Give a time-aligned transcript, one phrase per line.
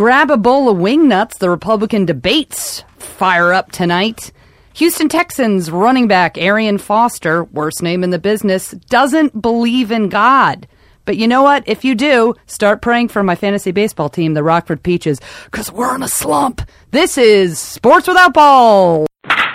[0.00, 1.36] Grab a bowl of wing nuts.
[1.36, 4.32] The Republican debates fire up tonight.
[4.76, 10.66] Houston Texans running back Arian Foster, worst name in the business, doesn't believe in God.
[11.04, 11.64] But you know what?
[11.66, 15.94] If you do, start praying for my fantasy baseball team, the Rockford Peaches, because we're
[15.94, 16.62] in a slump.
[16.92, 19.06] This is Sports Without Balls.
[19.26, 19.50] Holy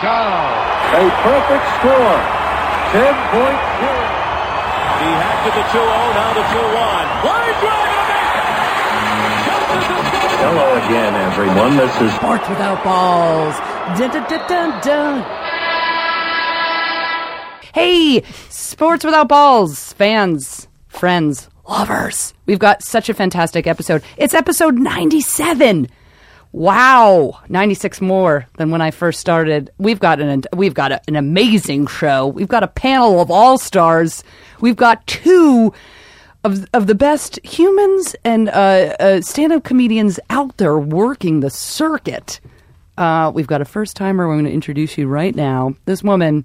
[0.00, 0.96] cow!
[0.96, 2.16] A perfect score.
[2.92, 3.97] 10
[5.42, 5.54] point game.
[5.54, 7.08] He had to the 2 0, now the 2 1.
[7.24, 8.56] Line drive and a base hit.
[9.46, 10.38] Just as it's going.
[10.38, 11.76] Hello again, everyone.
[11.76, 13.54] This is Sports Without Balls.
[13.98, 15.22] Dun, dun, dun, dun, dun.
[17.74, 22.34] Hey, Sports Without Balls fans, friends, lovers.
[22.46, 24.02] We've got such a fantastic episode.
[24.16, 25.88] It's episode 97.
[26.52, 29.70] Wow, 96 more than when I first started.
[29.78, 32.26] We've got an we've got a, an amazing show.
[32.26, 34.24] We've got a panel of all-stars.
[34.60, 35.74] We've got two
[36.44, 42.40] of of the best humans and uh, uh, stand-up comedians out there working the circuit.
[42.96, 44.26] Uh, we've got a first timer.
[44.26, 45.74] We're going to introduce you right now.
[45.84, 46.44] This woman,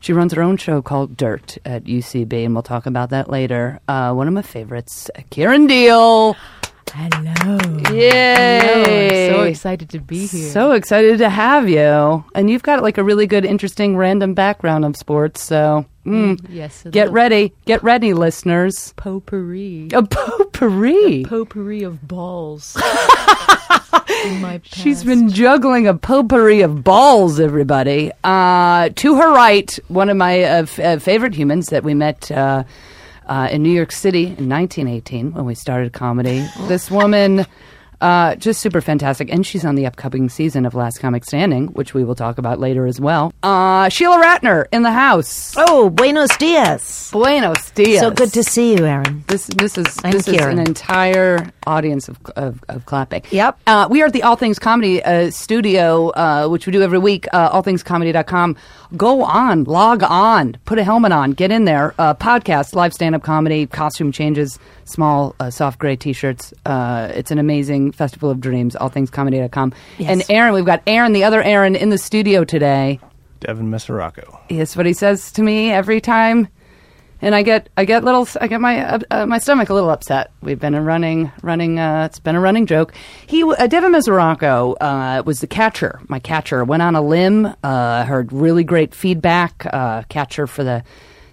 [0.00, 3.80] she runs her own show called Dirt at UCB, and we'll talk about that later.
[3.88, 6.36] Uh, one of my favorites, Kiran Deol.
[6.96, 7.58] Hello.
[7.90, 9.26] Yay!
[9.26, 9.36] Hello.
[9.36, 10.48] So excited to be here.
[10.50, 12.24] So excited to have you.
[12.36, 15.42] And you've got like a really good, interesting, random background of sports.
[15.42, 17.52] So mm, yes, get ready.
[17.64, 18.94] Get ready, listeners.
[18.96, 19.88] potpourri.
[19.92, 21.24] A potpourri.
[21.24, 22.76] potpourri of balls.
[24.40, 24.60] my.
[24.62, 28.12] She's been juggling a potpourri of balls, everybody.
[28.22, 32.30] Uh, to her right, one of my uh, f- uh, favorite humans that we met
[33.26, 36.46] uh, in New York City in 1918 when we started comedy.
[36.68, 37.46] this woman,
[38.00, 39.32] uh, just super fantastic.
[39.32, 42.58] And she's on the upcoming season of Last Comic Standing, which we will talk about
[42.58, 43.32] later as well.
[43.42, 45.54] Uh, Sheila Ratner in the house.
[45.56, 47.10] Oh, buenos dias.
[47.12, 48.00] Buenos dias.
[48.00, 49.24] So good to see you, Aaron.
[49.28, 53.22] This this is I'm this is an entire audience of of, of clapping.
[53.30, 53.58] Yep.
[53.66, 56.98] Uh, we are at the All Things Comedy uh, studio, uh, which we do every
[56.98, 57.26] week.
[57.32, 58.56] Uh, allthingscomedy.com.
[58.96, 61.94] Go on, log on, put a helmet on, get in there.
[61.98, 66.54] Uh, podcast, live stand up comedy, costume changes, small uh, soft gray t shirts.
[66.64, 68.76] Uh, it's an amazing festival of dreams.
[68.76, 69.72] all Allthingscomedy.com.
[69.98, 70.10] Yes.
[70.10, 73.00] And Aaron, we've got Aaron, the other Aaron, in the studio today.
[73.40, 74.38] Devin Mesoraco.
[74.48, 76.48] That's what he says to me every time,
[77.24, 79.90] and I get I get little I get my uh, uh, my stomach a little
[79.90, 80.30] upset.
[80.42, 82.92] We've been a running running uh, it's been a running joke.
[83.26, 86.00] He uh, Devin Mesoraco uh, was the catcher.
[86.08, 87.54] My catcher went on a limb.
[87.62, 89.66] Uh, heard really great feedback.
[89.72, 90.84] Uh, catcher for the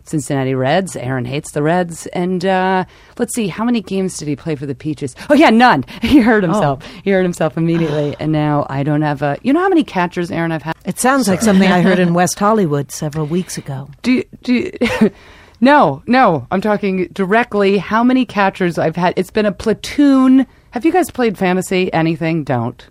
[0.05, 0.95] Cincinnati Reds.
[0.95, 2.85] Aaron hates the Reds, and uh,
[3.17, 5.15] let's see how many games did he play for the Peaches?
[5.29, 5.85] Oh yeah, none.
[6.01, 6.83] He hurt himself.
[7.03, 9.37] He hurt himself immediately, and now I don't have a.
[9.43, 10.53] You know how many catchers, Aaron?
[10.53, 10.75] I've had.
[10.85, 13.89] It sounds like something I heard in West Hollywood several weeks ago.
[14.01, 14.71] Do do
[15.61, 16.47] no, no.
[16.51, 17.77] I'm talking directly.
[17.77, 19.13] How many catchers I've had?
[19.15, 20.45] It's been a platoon.
[20.71, 21.91] Have you guys played fantasy?
[21.93, 22.43] Anything?
[22.43, 22.85] Don't.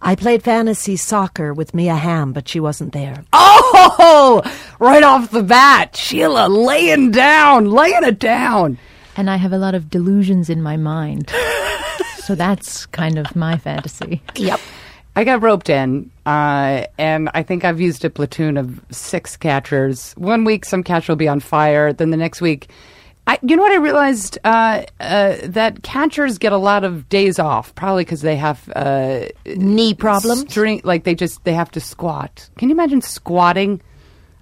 [0.00, 3.24] I played fantasy soccer with Mia Hamm, but she wasn't there.
[3.32, 4.42] Oh,
[4.78, 8.78] right off the bat, Sheila laying down, laying it down.
[9.16, 11.30] and I have a lot of delusions in my mind.
[12.18, 14.22] so that's kind of my fantasy.
[14.36, 14.60] Yep.
[15.16, 20.12] I got roped in, uh, and I think I've used a platoon of six catchers.
[20.18, 21.94] One week, some catcher will be on fire.
[21.94, 22.68] Then the next week,
[23.26, 24.38] I, you know what I realized?
[24.44, 29.24] Uh, uh, that catchers get a lot of days off, probably because they have uh,
[29.46, 30.50] Knee problems?
[30.50, 32.50] string, like they just they have to squat.
[32.58, 33.80] Can you imagine squatting?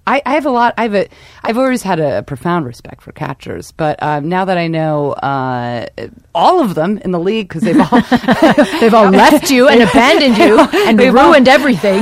[0.07, 0.73] I, I have a lot.
[0.77, 1.07] I have a.
[1.43, 5.87] I've always had a, profound respect for catchers, but um, now that I know uh,
[6.33, 8.01] all of them in the league because they've all
[8.79, 12.01] They've all left you and abandoned you and They've all- ruined everything.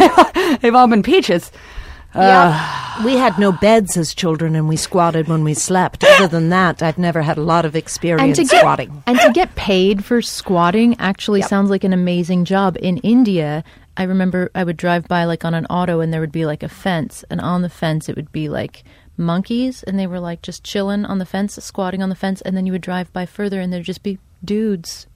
[0.61, 1.51] they've all been peaches.
[2.15, 3.05] Yep.
[3.05, 6.03] We had no beds as children and we squatted when we slept.
[6.03, 9.01] Other than that, I've never had a lot of experience and to get squatting.
[9.07, 12.77] and to get paid for squatting actually sounds like an amazing job.
[12.79, 13.63] In India,
[13.95, 16.63] I remember I would drive by like on an auto and there would be like
[16.63, 18.83] a fence, and on the fence it would be like
[19.17, 22.57] monkeys, and they were like just chilling on the fence, squatting on the fence, and
[22.57, 25.07] then you would drive by further and there'd just be dudes.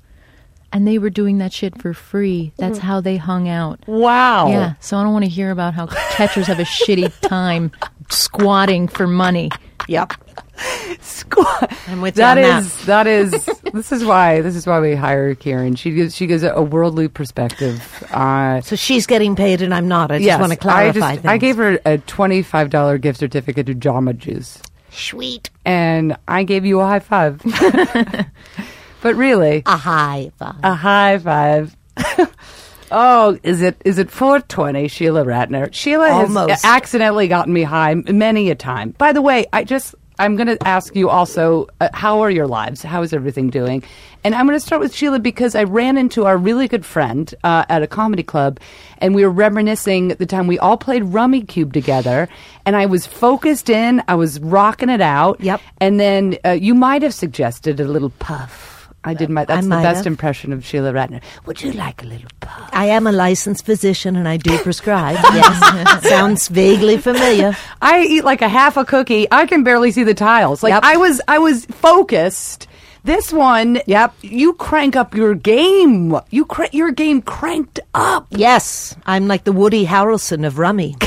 [0.71, 2.51] And they were doing that shit for free.
[2.57, 3.79] That's how they hung out.
[3.88, 4.50] Wow.
[4.50, 7.71] Yeah, so I don't want to hear about how catchers have a shitty time
[8.09, 9.50] squatting for money.
[9.88, 10.12] Yep.
[11.01, 11.71] Squat.
[11.88, 12.59] I'm with you That on that.
[12.63, 15.75] is that is this is why this is why we hire Karen.
[15.75, 18.03] She gives she gives a worldly perspective.
[18.12, 20.12] Uh, So she's getting paid and I'm not.
[20.12, 21.25] I just yes, want to clarify I, just.
[21.27, 25.50] I gave her a twenty five dollar gift certificate to Jamba Juice, Sweet.
[25.63, 27.41] and I gave you a high five.
[29.01, 30.56] but really, A high five.
[30.63, 31.75] a high five.
[32.91, 34.88] oh, is it is it four twenty?
[34.88, 35.73] Sheila Ratner.
[35.73, 36.50] Sheila Almost.
[36.50, 38.91] has accidentally gotten me high many a time.
[38.91, 42.48] By the way, I just I'm going to ask you also, uh, how are your
[42.48, 42.81] lives?
[42.81, 43.84] How is everything doing?
[44.24, 47.34] And I'm going to start with Sheila because I ran into our really good friend
[47.44, 48.60] uh, at a comedy club,
[48.98, 52.28] and we were reminiscing the time we all played Rummikub together.
[52.66, 55.40] And I was focused in, I was rocking it out.
[55.40, 55.62] Yep.
[55.80, 58.76] And then uh, you might have suggested a little puff.
[59.03, 59.45] I did my.
[59.45, 60.07] That's the best have.
[60.07, 61.21] impression of Sheila Ratner.
[61.45, 62.69] Would you like a little puff?
[62.73, 65.15] I am a licensed physician and I do prescribe.
[65.33, 66.03] yes.
[66.09, 67.55] Sounds vaguely familiar.
[67.81, 69.27] I eat like a half a cookie.
[69.31, 70.61] I can barely see the tiles.
[70.63, 70.83] Like Yep.
[70.83, 72.67] I was, I was focused.
[73.05, 74.13] This one, Yep.
[74.21, 76.19] You crank up your game.
[76.29, 78.27] You cra- your game cranked up.
[78.31, 80.95] Yes, I'm like the Woody Harrelson of rummy.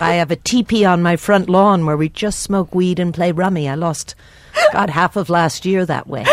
[0.00, 3.30] I have a teepee on my front lawn where we just smoke weed and play
[3.32, 3.68] rummy.
[3.68, 4.14] I lost,
[4.72, 6.26] God, half of last year that way.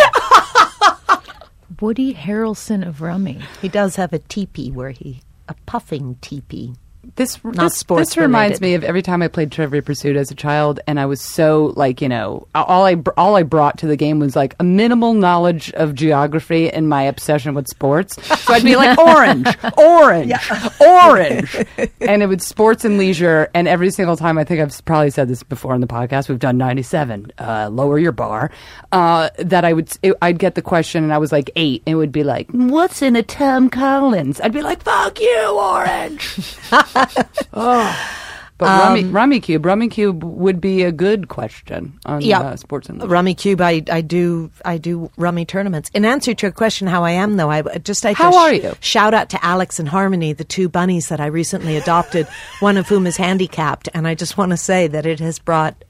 [1.81, 3.39] Woody Harrelson of Rummy.
[3.61, 6.75] He does have a teepee where he, a puffing teepee.
[7.15, 8.61] This this, sports this reminds related.
[8.61, 11.73] me of every time I played Trivia Pursuit as a child, and I was so
[11.75, 15.13] like you know all I all I brought to the game was like a minimal
[15.13, 18.15] knowledge of geography and my obsession with sports.
[18.39, 19.47] So I'd be like orange,
[19.77, 20.33] orange,
[20.79, 21.55] orange,
[22.01, 23.49] and it was sports and leisure.
[23.53, 26.29] And every single time, I think I've probably said this before on the podcast.
[26.29, 27.31] We've done ninety seven.
[27.37, 28.51] Uh, lower your bar.
[28.91, 31.83] Uh, that I would it, I'd get the question, and I was like eight.
[31.85, 35.59] And it would be like, "What's in a Tom Collins?" I'd be like, "Fuck you,
[35.59, 36.55] orange."
[37.53, 38.15] Oh.
[38.57, 42.41] But Rummy, Rummikub, Rummy Cube would be a good question on Yeah.
[42.41, 45.89] uh, sports and Rummikub, I, I do I do rummy tournaments.
[45.93, 48.37] In answer to your question, how I am though, I I just like How to
[48.37, 48.73] are you?
[48.81, 52.27] Shout out to Alex and Harmony, the two bunnies that I recently adopted,
[52.59, 55.81] one of whom is handicapped, and I just want to say that it has brought.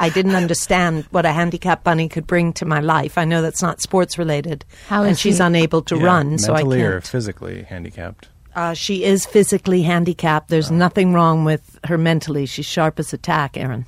[0.00, 3.16] I didn't understand what a handicapped bunny could bring to my life.
[3.16, 5.44] I know that's not sports related, How and she's he?
[5.44, 6.70] unable to Yeah, run, so I can't.
[6.70, 8.26] mentally or physically handicapped.
[8.54, 10.48] Uh, she is physically handicapped.
[10.48, 10.74] There's Oh.
[10.74, 12.46] nothing wrong with her mentally.
[12.46, 13.86] She's sharp as a tack, Aaron.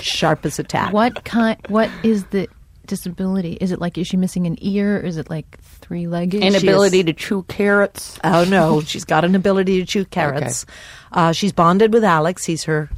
[0.00, 0.92] Sharp as a tack.
[0.92, 1.56] What kind?
[1.68, 2.48] What is the
[2.86, 3.54] disability?
[3.60, 4.96] Is it like is she missing an ear?
[4.98, 6.42] Is it like three legged?
[6.42, 8.18] inability to chew carrots.
[8.24, 10.64] Oh no, she's got an ability to chew carrots.
[11.12, 12.44] Uh, she's bonded with Alex.
[12.44, 12.88] He's her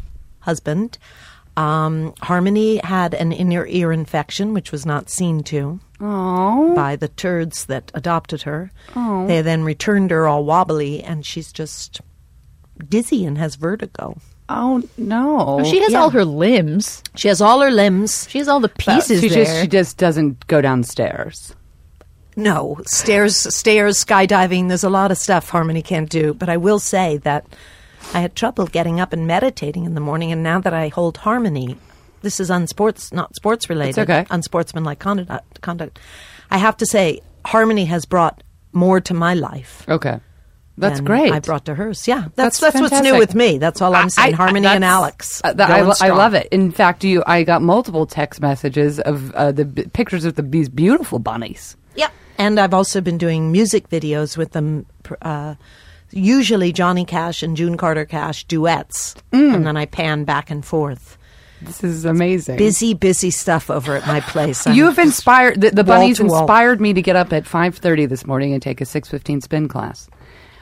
[0.41, 0.99] husband.
[1.57, 7.09] Um, Harmony had an inner ear infection, which was not seen to Oh, by the
[7.09, 8.73] turds that adopted her.
[8.95, 12.01] They then returned her all wobbly, and she's just
[12.89, 14.17] dizzy and has vertigo.
[14.49, 15.63] oh no!
[15.65, 16.01] she has yeah.
[16.01, 17.03] all her limbs.
[17.15, 18.27] She has all her limbs.
[18.29, 19.45] She has all the pieces she there.
[19.45, 21.55] just she just doesn't go downstairs.
[22.35, 24.69] No, stairs, stairs, skydiving.
[24.69, 26.33] There's a lot of stuff Harmony can't do.
[26.33, 27.45] But I will say that
[28.15, 31.17] I had trouble getting up and meditating in the morning, and now that I hold
[31.19, 31.77] Harmony,
[32.23, 34.27] this is unsports, not sports related, okay.
[34.31, 35.61] unsportsmanlike conduct.
[35.61, 35.99] Conduct.
[36.51, 39.85] I have to say, Harmony has brought more to my life.
[39.89, 40.21] Okay,
[40.77, 41.33] that's great.
[41.33, 42.07] I brought to hers.
[42.07, 43.59] Yeah, That's that's that's, what's new with me.
[43.59, 44.35] That's all I'm saying.
[44.35, 45.41] I- I- Harmony and Alex.
[45.45, 46.49] uh, that- I, lo- I love it.
[46.51, 50.43] In fact, you I got multiple text messages of uh, the b- pictures of the,
[50.43, 51.77] these beautiful bunnies.
[51.95, 52.11] Yeah.
[52.39, 54.87] And I've also been doing music videos with them,
[55.21, 55.55] uh,
[56.12, 59.14] usually Johnny Cash and June Carter Cash duets.
[59.32, 59.55] Mm.
[59.55, 61.19] And then I pan back and forth.
[61.61, 62.56] This is amazing.
[62.56, 64.67] Busy, busy stuff over at my place.
[64.67, 68.26] You have inspired the, the bunnies inspired me to get up at five thirty this
[68.26, 70.09] morning and take a six fifteen spin class.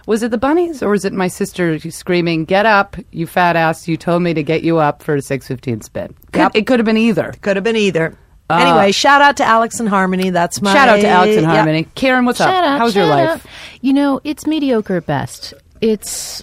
[0.07, 3.89] Was it the bunnies or was it my sister screaming, "Get up, you fat ass!
[3.89, 6.79] You told me to get you up for a six fifteen spin." Could- It could
[6.79, 7.33] have been either.
[7.41, 8.15] Could have been either.
[8.59, 10.31] Anyway, shout out to Alex and Harmony.
[10.31, 11.55] That's my Uh, Shout out to Alex and yeah.
[11.55, 11.87] Harmony.
[11.95, 12.65] Karen, what's Shout up?
[12.65, 13.29] out, How's your life?
[13.29, 13.51] out.
[13.81, 15.55] You know, it's mediocre at best.
[15.81, 16.43] It's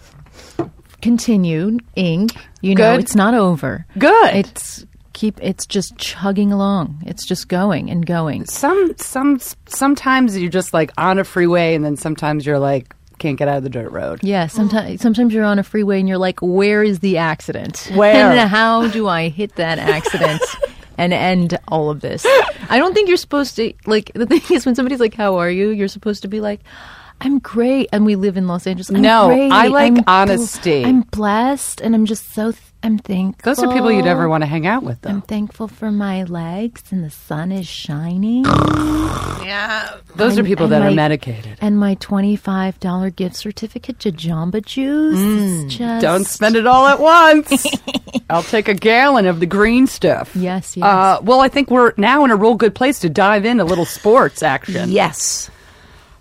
[1.01, 2.29] continued continuing.
[2.61, 3.01] You know, Good.
[3.01, 3.85] it's not over.
[3.97, 4.35] Good.
[4.35, 5.39] It's keep.
[5.41, 7.01] It's just chugging along.
[7.05, 8.45] It's just going and going.
[8.45, 13.37] Some some sometimes you're just like on a freeway, and then sometimes you're like can't
[13.39, 14.19] get out of the dirt road.
[14.23, 17.91] Yeah, sometimes sometimes you're on a freeway and you're like, where is the accident?
[17.95, 18.31] Where?
[18.37, 20.41] And how do I hit that accident
[20.97, 22.25] and end all of this?
[22.69, 25.49] I don't think you're supposed to like the thing is when somebody's like, How are
[25.49, 25.69] you?
[25.69, 26.61] You're supposed to be like
[27.19, 28.89] I'm great, and we live in Los Angeles.
[28.89, 29.51] I'm No, great.
[29.51, 30.85] I like I'm bl- honesty.
[30.85, 33.41] I'm blessed, and I'm just so th- I'm thankful.
[33.53, 35.09] Those are people you'd ever want to hang out with, though.
[35.09, 38.45] I'm thankful for my legs, and the sun is shining.
[38.45, 39.95] Yeah.
[40.15, 41.57] Those are people and that are medicated.
[41.59, 45.17] And my twenty-five dollar gift certificate to Jamba Juice.
[45.19, 46.01] is just Mm.
[46.01, 47.65] Don't spend it all at once.
[48.29, 50.35] I'll take a gallon of the green stuff.
[50.35, 50.83] Yes, yes.
[50.85, 53.65] Uh, well, I think we're now in a real good place to dive into a
[53.65, 54.91] little sports action.
[54.91, 55.49] Yes.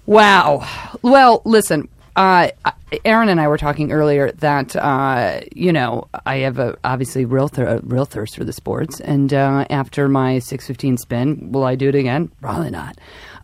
[0.07, 0.67] Wow.
[1.03, 2.49] Well, listen, uh,
[3.05, 7.49] Aaron and I were talking earlier that uh, you know I have a obviously real
[7.49, 11.75] thir- real thirst for the sports, and uh, after my six fifteen spin, will I
[11.75, 12.29] do it again?
[12.41, 12.97] Probably not.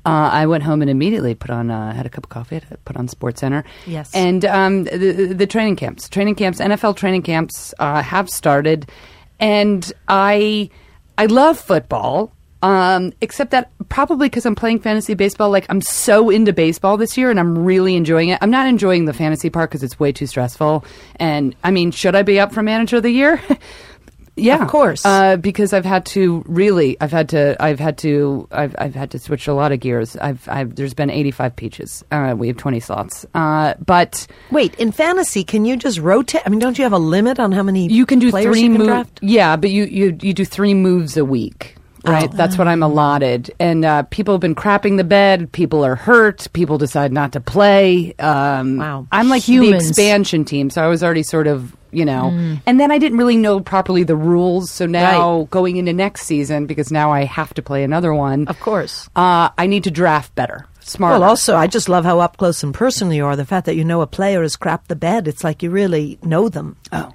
[0.04, 2.96] Uh, I went home and immediately put on uh, had a cup of coffee, put
[2.96, 3.62] on Sports Center.
[3.86, 4.10] Yes.
[4.14, 8.90] and um, the, the training camps, training camps, NFL training camps uh, have started.
[9.38, 10.70] and I
[11.18, 12.32] I love football.
[12.62, 17.18] Um, except that probably because I'm playing fantasy baseball, like I'm so into baseball this
[17.18, 18.38] year and I'm really enjoying it.
[18.40, 20.84] I'm not enjoying the fantasy part because it's way too stressful.
[21.16, 23.42] And I mean, should I be up for manager of the year?
[24.36, 25.04] yeah, Of course.
[25.04, 29.10] Uh, because I've had to really, I've had to, I've had to, I've, I've had
[29.10, 30.16] to switch a lot of gears.
[30.16, 32.04] I've, I've there's been 85 peaches.
[32.12, 33.26] Uh, we have 20 slots.
[33.34, 36.42] Uh, but Wait, in fantasy, can you just rotate?
[36.46, 39.10] I mean, don't you have a limit on how many you can do three moves.
[39.20, 41.74] Yeah, but you, you you do three moves a week.
[42.04, 42.36] Right, Oh.
[42.36, 45.52] that's what I'm allotted, and uh, people have been crapping the bed.
[45.52, 46.48] People are hurt.
[46.52, 48.14] People decide not to play.
[48.18, 49.06] Um, Wow.
[49.12, 49.82] I'm like Humans.
[49.84, 52.62] the expansion team, so I was already sort of you know, Mm.
[52.64, 54.70] and then I didn't really know properly the rules.
[54.70, 58.48] So now going into next season, because now I have to play another one.
[58.48, 59.10] Of course.
[59.14, 61.20] uh, I need to draft better, smarter.
[61.20, 63.36] Well, also, I just love how up close and personal you are.
[63.36, 66.18] The fact that you know a player has crapped the bed, it's like you really
[66.24, 66.76] know them.
[66.92, 67.10] oh yeah.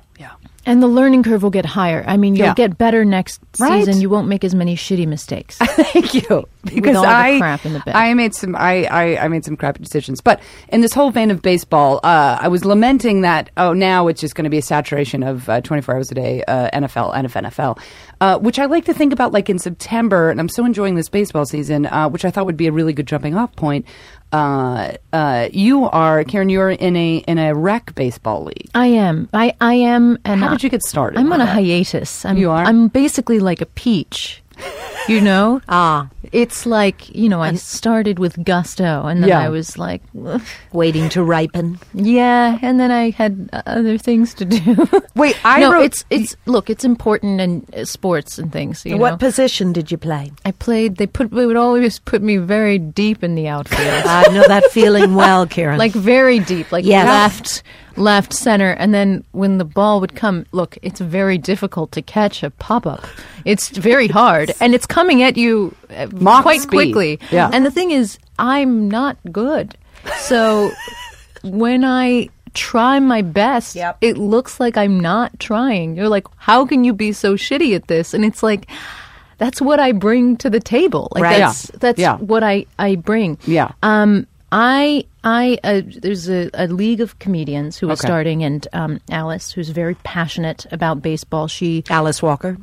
[0.67, 2.03] And the learning curve will get higher.
[2.05, 2.53] I mean, you'll Yeah.
[2.53, 3.83] get better next Right.
[3.85, 4.01] season.
[4.01, 5.57] You won't make as many shitty mistakes.
[5.61, 6.47] Thank you.
[6.65, 7.95] Because I, crap in the bed.
[7.95, 10.19] I made some, I, I, I made some crappy decisions.
[10.21, 13.49] But in this whole vein of baseball, uh, I was lamenting that.
[13.55, 16.43] Oh, now it's just going to be a saturation of uh, 24 hours a day
[16.47, 17.79] uh, NFL, NFL, NFL,
[18.19, 20.29] uh, which I like to think about like in September.
[20.29, 22.91] And I'm so enjoying this baseball season, uh, which I thought would be a really
[22.93, 23.85] good jumping off point.
[24.31, 26.49] Uh, uh, you are Karen.
[26.49, 28.69] You're in a in a rec baseball league.
[28.75, 29.29] I am.
[29.33, 30.17] I, I am.
[30.25, 31.19] And How I- did you get started?
[31.19, 32.25] I'm on a hiatus.
[32.25, 32.65] I'm, You are?
[32.65, 34.41] I'm basically like a peach.
[35.07, 35.61] You know?
[35.69, 39.41] Ah, It's like, you know, I started with gusto and then Yeah.
[39.41, 40.41] I was like, "Ugh,
[40.73, 41.79] waiting to ripen.
[41.93, 44.87] yeah, and then I had other things to do.
[45.15, 45.85] Wait, I no, wrote.
[45.85, 48.85] it's it's look, it's important in uh, sports and things.
[48.85, 49.17] You what know?
[49.17, 50.31] position did you play?
[50.45, 50.97] I played.
[50.97, 51.31] They put.
[51.31, 55.45] They would always put me very deep in the outfield, I know that feeling well,
[55.47, 55.77] Karen.
[55.77, 57.07] like very deep, like Yes.
[57.07, 57.63] left,
[57.97, 62.43] left, center, and then when the ball would come, look, it's very difficult to catch
[62.43, 63.03] a pop up.
[63.45, 66.07] It's very hard, and it's coming at you uh,
[66.41, 66.69] quite speed.
[66.93, 67.19] quickly.
[67.31, 67.49] Yeah.
[67.51, 69.75] And the thing is, I'm not good,
[70.19, 70.71] so
[71.43, 73.97] when I try my best, Yep.
[74.01, 75.95] it looks like I'm not trying.
[75.95, 78.13] You're like, how can you be so shitty at this?
[78.13, 78.67] And it's like,
[79.37, 81.09] that's what I bring to the table.
[81.11, 81.37] Like Right.
[81.39, 81.77] that's Yeah.
[81.79, 82.17] that's Yeah.
[82.17, 83.37] what I I bring.
[83.45, 83.71] Yeah.
[83.83, 84.25] Um.
[84.49, 88.07] I I uh, there's a, a league of comedians who are Okay.
[88.07, 91.49] starting, and um, Alice, who's very passionate about baseball.
[91.49, 92.55] She Alice Walker.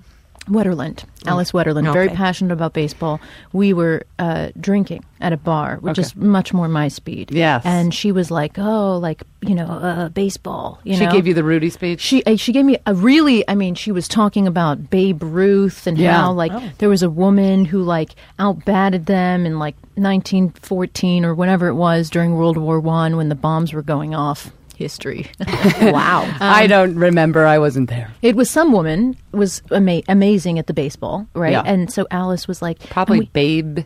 [0.49, 2.17] Wetterland, Alice Wetterland, very Okay.
[2.17, 3.19] passionate about baseball.
[3.53, 7.31] We were uh, drinking at a bar, which is much more my speed.
[7.33, 7.63] Yes.
[7.65, 11.13] and she was like, "Oh, like you know, uh, baseball." You she know?
[11.13, 12.01] gave you the Rudy speech.
[12.01, 15.87] She uh, she gave me a really I mean she was talking about Babe Ruth
[15.87, 16.13] and Yeah.
[16.21, 21.69] how like there was a woman who like outbatted them in like 1914 or whenever
[21.69, 25.31] it was during World War 1 when the bombs were going off history.
[25.81, 26.29] Wow.
[26.41, 27.47] I don't remember.
[27.47, 28.11] I wasn't there.
[28.23, 31.53] it was some woman was ama- amazing at the baseball, right?
[31.53, 31.63] Yeah.
[31.65, 33.79] And so Alice was like Probably we- Babe,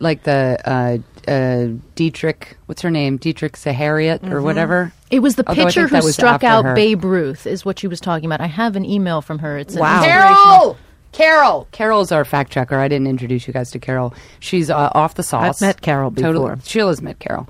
[0.00, 2.56] like the uh, uh, Dietrich.
[2.66, 3.16] What's her name?
[3.18, 4.92] Dietrich Sahariot or whatever.
[5.10, 6.74] it was the Although pitcher who struck out her.
[6.74, 8.40] Babe Ruth is what she was talking about.
[8.40, 9.58] I have an email from her.
[9.58, 10.02] It's an Wow.
[10.02, 10.76] inspirational-
[11.12, 11.68] Carol.
[11.72, 12.78] Carol's our fact checker.
[12.78, 14.14] I didn't introduce you guys to Carol.
[14.40, 15.60] She's uh, off the sauce.
[15.60, 16.32] I've met Carol Totally.
[16.54, 16.58] before.
[16.64, 17.46] Sheila's met Carol.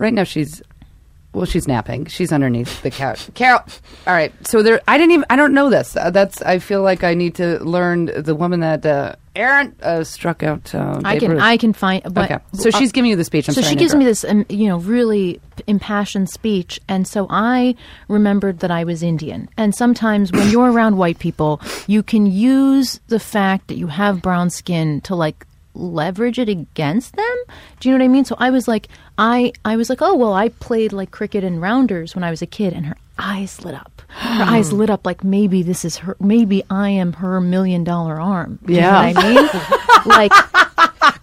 [0.00, 0.60] Right now she's
[1.32, 2.06] well, she's napping.
[2.06, 3.28] She's underneath the couch.
[3.34, 3.60] Carol.
[4.06, 4.32] All right.
[4.46, 4.80] So there.
[4.88, 5.26] I didn't even.
[5.30, 5.96] I don't know this.
[5.96, 6.40] Uh, that's.
[6.42, 10.74] I feel like I need to learn the woman that uh, Aaron uh, struck out.
[10.74, 11.42] Uh, I Babe can Ruth.
[11.42, 12.42] I can find but okay.
[12.54, 13.48] So she's giving you the speech.
[13.48, 17.26] I'm so sorry she gives me this um, you know really impassioned speech and so
[17.30, 17.74] i
[18.06, 23.00] remembered that i was indian and sometimes when you're around white people you can use
[23.08, 25.44] the fact that you have brown skin to like
[25.74, 27.36] leverage it against them.
[27.80, 28.24] Do you know what i mean?
[28.24, 31.60] So i was like i i was like oh well i played like cricket and
[31.62, 34.02] rounders when i was a kid and her eyes lit up.
[34.08, 38.20] Her eyes lit up like maybe this is her maybe i am her million dollar
[38.20, 38.58] arm.
[38.64, 39.12] Do you know Yeah.
[39.12, 39.48] what i mean?
[40.06, 40.32] Like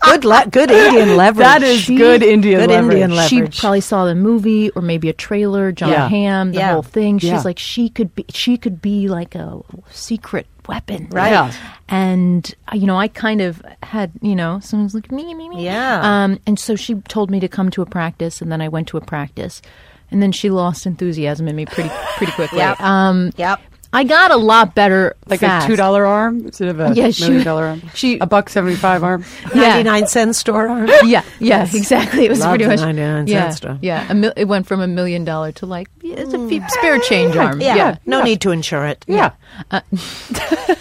[0.05, 1.45] good, le- good Indian leverage.
[1.45, 2.93] That is She- good Indian good leverage.
[3.01, 3.53] Indian leverage.
[3.55, 6.07] she probably saw the movie or maybe a trailer Jon Yeah.
[6.09, 6.73] hamm the Yeah.
[6.73, 7.41] whole thing she's Yeah.
[7.43, 9.59] like she could be she could be like a
[9.91, 11.29] secret weapon Right.
[11.31, 11.51] Yeah.
[11.89, 15.63] and uh, you know i kind of had you know someone's like me me me
[15.63, 16.01] Yeah.
[16.03, 18.87] um and so she told me to come to a practice and then i went
[18.87, 19.61] to a practice
[20.09, 22.81] and then she lost enthusiasm in me pretty pretty quickly Yep.
[22.81, 23.59] um Yep.
[23.95, 25.65] I got a lot better like fast.
[25.65, 27.81] a two dollar arm instead of a Yeah, she- million dollar arm.
[27.93, 29.23] she- a buck seventy five arm.
[29.55, 29.61] Yeah.
[29.83, 30.87] 99 cent store arm.
[31.03, 32.25] yeah, yeah, exactly.
[32.25, 33.79] It was Love pretty much 99 cent yeah, stuff.
[33.81, 36.99] Yeah, a mil- it went from a million dollar to like it's a few spare
[36.99, 37.59] change arm.
[37.61, 37.75] Yeah.
[37.75, 37.97] Yeah.
[38.05, 39.03] No need to insure it.
[39.07, 39.31] Yeah.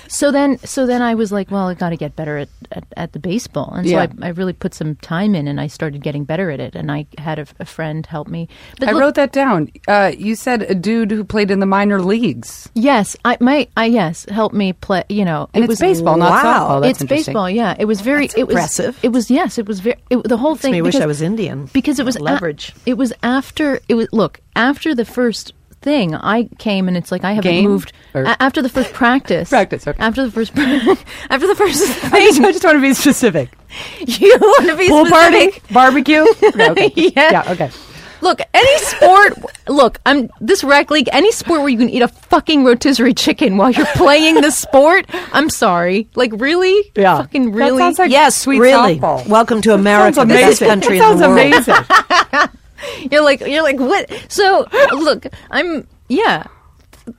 [0.06, 2.84] So then, so then I was like, well, I got to get better at, at,
[2.96, 6.04] at the baseball, and so I, I really put some time in, and I started
[6.04, 8.48] getting better at it, and I had a, a friend help me.
[8.78, 9.72] But I look- wrote that down.
[9.88, 12.68] Uh, you said a dude who played in the minor leagues.
[12.74, 15.04] yes, yes, I my I yes helped me play.
[15.08, 16.42] You know, And it was baseball, not Wow.
[16.44, 16.82] softball.
[16.82, 17.48] That's it's baseball.
[17.50, 18.26] Yeah, it was very.
[18.26, 18.98] That's it was impressive.
[19.02, 19.58] It was yes.
[19.58, 19.96] It was very.
[20.10, 20.72] It, the whole thing.
[20.72, 21.68] me wish because- I was Indian.
[21.72, 22.72] because it was a- leverage.
[22.86, 27.24] it was after it was look after the first thing I came and it's like
[27.24, 27.64] I haven't Game?
[27.68, 29.50] moved Or- a- after the first practice.
[29.50, 30.00] Practice, okay.
[30.02, 30.56] After the first
[31.30, 32.40] after the first I just.
[32.40, 33.50] I just want to be specific.
[34.06, 36.24] you want to be Pool party, barbecue.
[36.54, 36.90] No, okay.
[36.96, 37.30] Yeah.
[37.32, 37.70] yeah, okay.
[38.24, 39.34] Look, any sport.
[39.68, 41.08] look, I'm this rec league.
[41.12, 45.04] Any sport where you can eat a fucking rotisserie chicken while you're playing the sport.
[45.32, 46.08] I'm sorry.
[46.14, 46.90] Like really?
[46.96, 47.18] Yeah.
[47.18, 47.78] Fucking That really?
[47.78, 48.98] sounds like yes, sweet really.
[48.98, 49.26] softball.
[49.28, 50.68] Welcome to America, Sounds the best amazing.
[50.68, 52.40] country It in the sounds world.
[52.40, 53.08] amazing.
[53.12, 54.10] You're like you're like what?
[54.28, 56.44] So look, I'm yeah.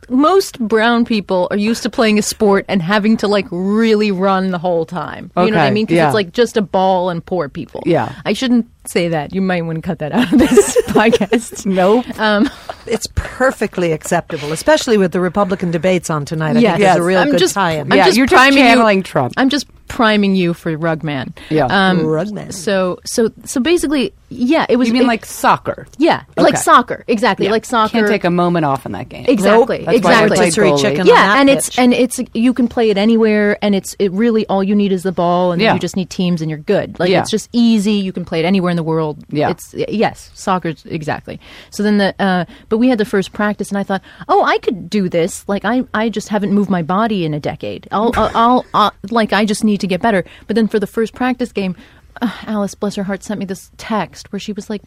[0.09, 4.51] Most brown people are used to playing a sport and having to like really run
[4.51, 5.31] the whole time.
[5.37, 5.85] You know what I mean?
[5.85, 6.07] Because yeah.
[6.07, 7.83] it's like just a ball and poor people.
[7.85, 8.13] Yeah.
[8.25, 9.33] I shouldn't say that.
[9.33, 11.65] You might want to cut that out of this podcast.
[11.65, 12.05] Nope.
[12.19, 12.49] Um,
[12.87, 16.55] It's perfectly acceptable, especially with the Republican debates on tonight.
[16.57, 16.71] I Yes.
[16.77, 17.91] think there's a real I'm good just- tie-in.
[17.91, 19.33] I'm yeah, just you're just priming you- channeling Trump.
[19.37, 21.33] I'm just priming you for Rugman.
[21.49, 21.65] Yeah.
[21.65, 22.53] Um, Rugman.
[22.53, 24.87] So so so basically, yeah, it was.
[24.87, 25.87] you mean it- like soccer?
[25.97, 27.51] yeah, like soccer, exactly, Yeah.
[27.51, 27.91] like soccer.
[27.91, 29.25] Can't take a moment off in that game.
[29.27, 30.27] Exactly, That's why exactly.
[30.37, 31.01] played Rotisserie chicken.
[31.01, 34.11] on yeah, that and it's and it's you can play it anywhere, and it's it
[34.11, 35.73] really all you need is the ball, and Yeah.
[35.73, 36.99] you just need teams, and you're good.
[36.99, 37.21] Like Yeah.
[37.21, 37.93] it's just easy.
[37.93, 39.23] You can play it anywhere in the world.
[39.29, 39.49] Yeah.
[39.51, 41.39] it's yes, soccer's exactly.
[41.69, 44.57] So then the uh, but we had the first practice, and I thought, oh, I
[44.57, 45.47] could do this.
[45.47, 47.87] Like I I just haven't moved my body in a decade.
[47.91, 50.23] I'll I'll, I'll, I'll like I just need to get better.
[50.47, 51.75] But then for the first practice game,
[52.21, 54.81] uh, Alice, bless her heart, sent me this text where she was like.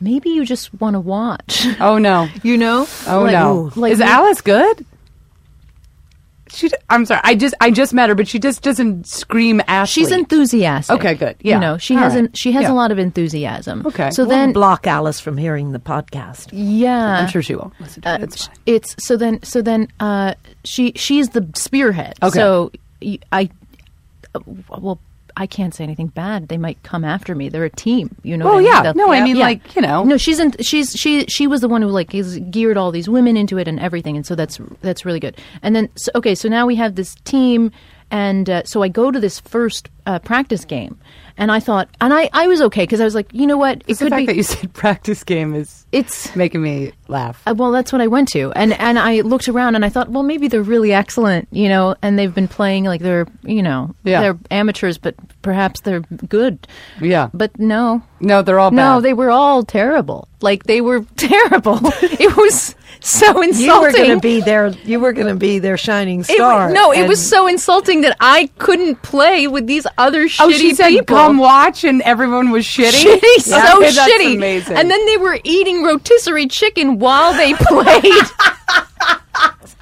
[0.00, 1.64] Maybe you just want to watch.
[1.80, 2.26] Oh no.
[2.42, 2.84] You know?
[3.06, 3.70] Oh Like- no.
[3.76, 4.84] like Is we- Alice good?
[6.50, 6.68] She.
[6.68, 7.20] d- I'm sorry.
[7.24, 7.54] I just.
[7.60, 10.02] I just met her, but she just doesn't scream Ashley.
[10.02, 10.94] She's enthusiastic.
[10.96, 11.36] Okay, good.
[11.40, 11.54] Yeah.
[11.54, 12.24] You know, she All has right.
[12.24, 12.72] an, she has Yeah.
[12.72, 13.86] a lot of enthusiasm.
[13.86, 14.10] Okay.
[14.10, 16.48] So Won't then block Alice from hearing the podcast.
[16.52, 17.20] yeah.
[17.20, 17.72] I'm sure she won't
[18.04, 18.18] uh.
[18.20, 22.14] It's it's so then so then uh she she's the spearhead.
[22.22, 22.36] Okay.
[22.38, 23.48] So y- I
[24.68, 24.98] well
[25.36, 26.48] I can't say anything bad.
[26.48, 27.48] They might come after me.
[27.48, 28.44] They're a team, you know.
[28.44, 28.84] Well, what I mean?
[28.84, 28.92] yeah.
[28.94, 30.04] No, I mean, like, you know.
[30.04, 30.54] No, she's in.
[30.60, 33.66] She's she she was the one who like is geared all these women into it
[33.66, 35.36] and everything, and so that's that's really good.
[35.62, 37.72] And then so, okay, so now we have this team,
[38.12, 40.98] and uh, so I go to this first uh, practice game,
[41.36, 43.78] and I thought, and I I was okay because I was like, you know what,
[43.78, 44.26] it It's the could fact be.
[44.26, 47.42] that you said practice game is it's making me laugh.
[47.46, 50.10] uh, well, that's what I went to, and and I looked around and I thought,
[50.10, 53.94] well, maybe they're really excellent, you know, and they've been playing like they're, you know,
[54.04, 54.20] Yeah.
[54.20, 56.66] they're amateurs, but perhaps they're good.
[57.00, 57.28] Yeah.
[57.34, 59.04] But no, No, they're all no, bad.
[59.04, 60.28] they were all terrible.
[60.40, 61.78] Like they were terrible.
[61.82, 63.64] it was so insulting.
[63.66, 64.68] You were going to be their.
[64.68, 66.68] You were going to be their shining It star.
[66.68, 70.52] wa- no, it was so insulting that I couldn't play with these other shitty Oh,
[70.52, 71.14] she said, people.
[71.16, 73.04] "Come watch," and everyone was shitty.
[73.04, 74.36] Shitty, so Okay, that's shitty.
[74.36, 74.76] amazing.
[74.76, 78.24] And then they were eating rotisserie chicken while they played.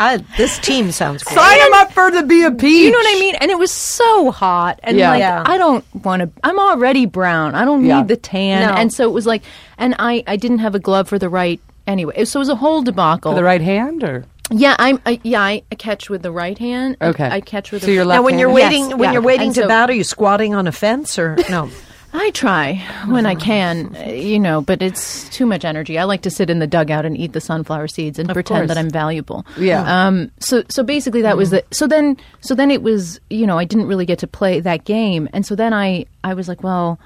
[0.02, 1.34] I, this team sounds great.
[1.36, 2.84] sign them up for the be a peach.
[2.84, 3.34] You know what I mean?
[3.36, 5.10] And it was so hot, and Yeah.
[5.10, 5.42] like Yeah.
[5.46, 6.30] I don't want to.
[6.44, 7.54] I'm already brown.
[7.54, 8.68] I don't need the tan.
[8.68, 8.74] No.
[8.74, 9.42] And so it was like,
[9.78, 11.60] and I I didn't have a glove for the right.
[11.86, 13.32] Anyway, so it was a whole debacle.
[13.32, 15.00] For the right hand, or Yeah, I'm.
[15.04, 16.96] I, yeah, I, I catch with the right hand.
[17.00, 17.28] I- Okay.
[17.28, 17.82] I, catch with.
[17.82, 19.12] So the, you're Now, when you're waiting, Yes, when yeah.
[19.14, 21.70] you're waiting And to so- bat, are you squatting on a fence or no?
[22.14, 22.74] I try
[23.06, 25.98] when I can, you know, but it's too much energy.
[25.98, 28.68] I like to sit in the dugout and eat the sunflower seeds and pretend course.
[28.68, 29.46] that I'm valuable.
[29.56, 30.06] Yeah.
[30.06, 30.30] Um.
[30.38, 31.64] So so basically that was the.
[31.70, 34.84] So then so then it was you know I didn't really get to play that
[34.84, 37.00] game, and so then I I was like, well,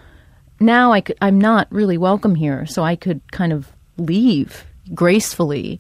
[0.59, 5.79] now I could, I'm not really welcome here, so I could kind of leave gracefully,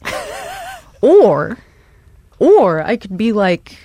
[1.00, 1.58] or
[2.38, 3.76] or I could be like,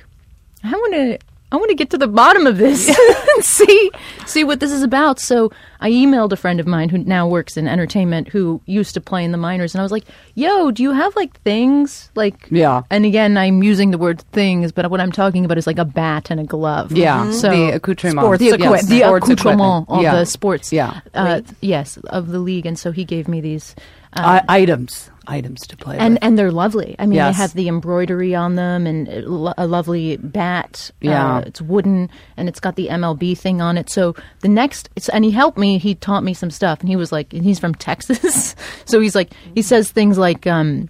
[0.64, 1.20] I want to.
[1.52, 2.88] I want to get to the bottom of this
[3.36, 3.92] and see
[4.26, 5.20] see what this is about.
[5.20, 9.02] So I emailed a friend of mine who now works in entertainment who used to
[9.02, 12.48] play in the minors, and I was like, "Yo, do you have like things like?"
[12.50, 12.84] Yeah.
[12.90, 15.86] And again, I'm using the word things, but what I'm talking about is like a
[15.86, 16.92] bat and a glove.
[16.92, 18.20] Yeah, So the accoutrement.
[18.20, 18.88] Sports the, Yes, equipment.
[18.90, 20.16] the sports accoutrement of Yeah.
[20.16, 20.72] the sports.
[20.72, 21.02] Yeah.
[21.14, 23.76] Uh, yes, of the league, and so he gave me these.
[24.14, 26.24] I- items, items to play and with.
[26.24, 26.96] and they're lovely.
[27.00, 27.36] I mean, Yes.
[27.36, 30.92] they have the embroidery on them and a lovely bat.
[31.02, 31.38] Yeah.
[31.38, 33.90] uh, it's wooden and it's got the MLB thing on it.
[33.90, 35.78] So the next, it's, and he helped me.
[35.78, 39.16] He taught me some stuff, and he was like, and he's from Texas, so he's
[39.16, 40.90] like, he says things like, um,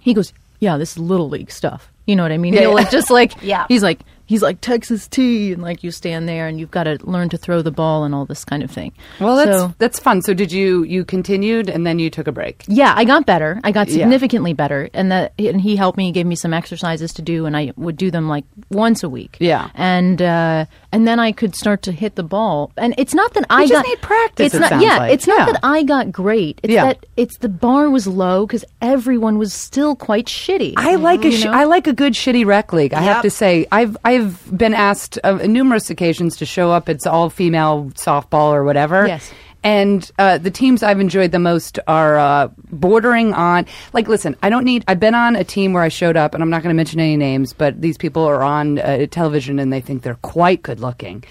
[0.00, 2.52] he goes, "Yeah, this is little league stuff." You know what I mean?
[2.52, 2.74] Yeah, He'll yeah.
[2.74, 3.64] like just like, Yeah.
[3.68, 6.98] He's like, he's like Texas T, and like you stand there and you've got to
[7.02, 8.92] learn to throw the ball and all this kind of thing.
[9.20, 10.22] Well, that's So- that's fun.
[10.22, 12.64] So did you you continued and then you took a break?
[12.68, 13.60] yeah, I got better.
[13.64, 13.98] I got Yeah.
[14.04, 17.56] significantly better, and that and he helped me, gave me some exercises to do, and
[17.56, 19.36] I would do them like once a week.
[19.40, 19.68] Yeah.
[19.74, 22.72] and uh, and then I could start to hit the ball.
[22.76, 24.80] And it's not that I just got need practice, It's it not.
[24.80, 25.12] yeah, like.
[25.12, 25.46] it's not Yeah.
[25.52, 26.60] that I got great.
[26.62, 26.84] It's Yeah.
[26.86, 30.74] that it's the bar was low because everyone was still quite shitty.
[30.76, 32.94] I like a sh- I like a good shitty rec league.
[32.94, 36.88] I have to say, I've I've been asked uh, numerous occasions to show up.
[36.88, 39.06] It's all female softball or whatever.
[39.06, 39.32] Yes.
[39.62, 43.64] And uh, the teams I've enjoyed the most are uh, bordering on.
[43.94, 44.84] Like, listen, I don't need.
[44.86, 47.00] I've been on a team where I showed up, and I'm not going to mention
[47.00, 50.80] any names, but these people are on uh, television, and they think they're quite good
[50.80, 51.24] looking,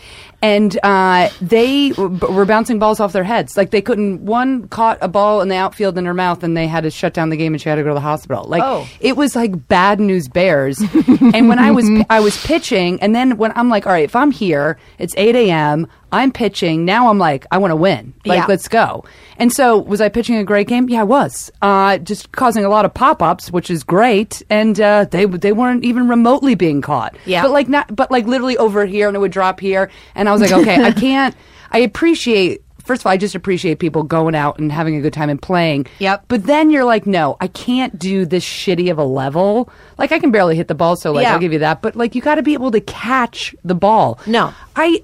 [0.44, 3.56] and uh, they w- were bouncing balls off their heads.
[3.58, 4.26] Like they couldn't.
[4.26, 7.14] One caught a ball in the outfield in her mouth, and they had to shut
[7.14, 8.44] down the game, and she had to go to the hospital.
[8.44, 8.88] Like Oh.
[9.00, 10.80] it was like bad news bears.
[11.34, 14.16] and when I was I was pitching, and then when I'm like, all right, if
[14.16, 15.88] I'm here, it's 8 a.m.
[16.12, 16.86] I'm pitching.
[16.86, 18.14] Now I'm like, I want to win.
[18.24, 18.46] Like, Yeah.
[18.48, 19.04] let's go.
[19.40, 20.88] And so, was I pitching a great game?
[20.88, 21.52] Yeah, I was.
[21.60, 24.44] Uh, just causing a lot of pop ups, which is great.
[24.48, 27.16] And uh, they they weren't even remotely being caught.
[27.26, 27.42] Yeah.
[27.42, 29.90] but like not, but like literally over here, and it would drop here.
[30.14, 31.36] And I was like, okay, I can't.
[31.72, 32.62] I appreciate.
[32.84, 35.42] First of all, I just appreciate people going out and having a good time and
[35.42, 35.88] playing.
[36.00, 36.26] Yep.
[36.28, 39.70] But then you're like, no, I can't do this shitty of a level.
[39.98, 41.34] Like I can barely hit the ball, so like Yeah.
[41.34, 41.82] I'll give you that.
[41.82, 44.20] But like you got to be able to catch the ball.
[44.28, 44.54] No.
[44.76, 45.02] I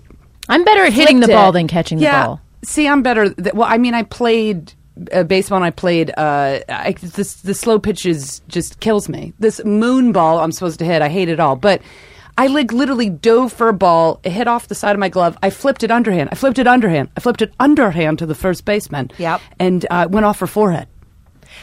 [0.49, 1.53] I'm better at hitting the ball it.
[1.53, 2.21] than catching yeah.
[2.21, 2.41] the ball.
[2.65, 3.33] See, I'm better.
[3.33, 4.73] Th- well, I mean, I played
[5.13, 5.57] uh, baseball.
[5.57, 6.11] and I played.
[6.17, 9.31] Uh, I, this, the slow pitches just kills me.
[9.39, 11.55] This moon ball I'm supposed to hit, I hate it all.
[11.55, 11.81] But
[12.39, 14.21] I like literally dove for a ball.
[14.23, 15.37] It hit off the side of my glove.
[15.43, 16.29] I flipped it underhand.
[16.31, 17.09] I flipped it underhand.
[17.17, 19.11] I flipped it underhand to the first baseman.
[19.17, 19.41] Yep.
[19.59, 20.87] And uh, went off her forehead.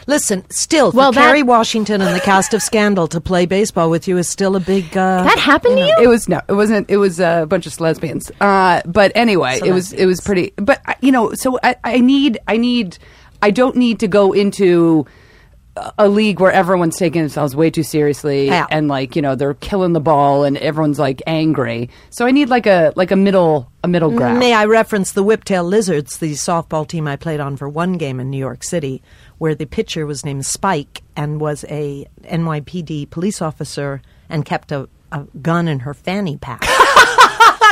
[0.05, 3.89] Listen, still, for Well, that- Kerry Washington and the cast of Scandal to play baseball
[3.89, 4.85] with you is still a big.
[4.95, 5.95] Uh, That happened to you?
[5.99, 6.89] It was no, it wasn't.
[6.91, 8.31] It was a bunch of lesbians.
[8.39, 10.53] Uh, but anyway, Some it was it was pretty.
[10.57, 12.99] But you know, so I, I need I need
[13.41, 15.07] I don't need to go into
[15.97, 18.65] a- league where everyone's taking themselves way too seriously Yeah.
[18.69, 21.89] and like you know they're killing the ball and everyone's like angry.
[22.09, 24.39] So I need like a like a middle a middle ground.
[24.39, 28.19] May I reference the Whiptail Lizards, the softball team I played on for one game
[28.19, 29.01] in New York City,
[29.37, 34.89] where the pitcher was named Spike and was a NYPD police officer and kept a,
[35.11, 36.63] a gun in her fanny pack.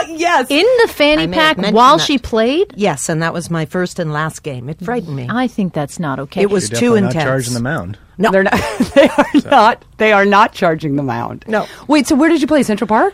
[0.09, 0.47] yes.
[0.49, 2.03] In the fanny I may have pack while that.
[2.05, 2.73] she played?
[2.75, 4.69] yes, and that was my first and last game.
[4.69, 5.27] It frightened me.
[5.29, 6.41] I think that's not okay.
[6.41, 7.15] It was You're too intense.
[7.15, 7.97] not charging the mound.
[8.17, 8.31] No.
[8.31, 8.53] They're not.
[8.95, 9.85] They are not.
[9.97, 11.43] They are not charging the mound.
[11.47, 11.67] No.
[11.87, 12.07] Wait.
[12.07, 12.63] So where did you play?
[12.63, 13.13] Central Park?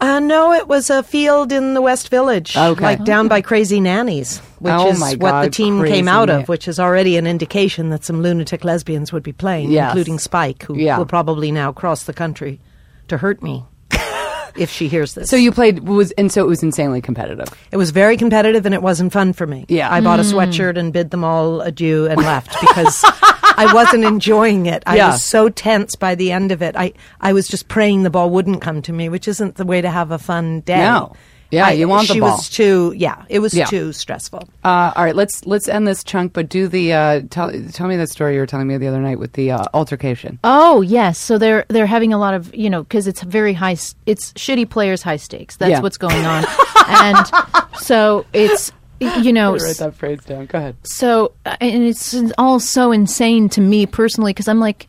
[0.00, 2.80] Uh, no, it was a field in the West Village, Okay.
[2.80, 6.48] like down by Crazy Nannies, which Oh is my what the team came out of,
[6.48, 9.90] which is already an indication that some lunatic lesbians would be playing, Yes.
[9.90, 10.98] including Spike, who Yeah.
[10.98, 12.60] will probably now cross the country
[13.08, 13.64] to hurt me
[14.58, 15.28] if she hears this.
[15.30, 17.48] So you played was and so it was insanely competitive.
[17.70, 19.64] it was very competitive and it wasn't fun for me.
[19.68, 19.92] Yeah.
[19.92, 20.32] I bought a mm.
[20.32, 23.04] sweatshirt and bid them all adieu and left because
[23.56, 24.82] I wasn't enjoying it.
[24.86, 25.10] I Yeah.
[25.12, 26.76] was so tense by the end of it.
[26.76, 29.80] I, I was just praying the ball wouldn't come to me, which isn't the way
[29.80, 30.78] to have a fun day.
[30.78, 31.12] No.
[31.50, 32.36] Yeah, I- you want the she ball.
[32.36, 32.92] was too.
[32.96, 33.64] Yeah, it was Yeah.
[33.66, 34.48] too stressful.
[34.64, 37.96] Uh, all right, let's let's end this chunk, but do the uh, tell tell me
[37.96, 40.38] that story you were telling me the other night with the uh, altercation.
[40.44, 43.76] Oh yes, so they're they're having a lot of you know because it's very high.
[44.06, 45.56] It's shitty players, high stakes.
[45.56, 45.80] That's Yeah.
[45.80, 46.44] what's going on,
[46.88, 47.26] and
[47.78, 50.46] so it's you know Write that phrase down.
[50.46, 50.76] Go ahead.
[50.82, 54.86] so uh, and it's all so insane to me personally because I'm like,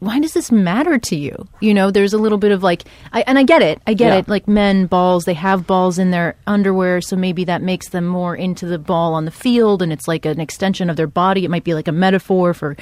[0.00, 1.48] why does this matter to you?
[1.60, 4.12] You know, there's a little bit of like, I, and I get it, I get
[4.12, 4.18] Yeah.
[4.18, 4.28] it.
[4.28, 8.36] Like men, balls, they have balls in their underwear, so maybe that makes them more
[8.36, 11.44] into the ball on the field, and it's like an extension of their body.
[11.44, 12.76] It might be like a metaphor for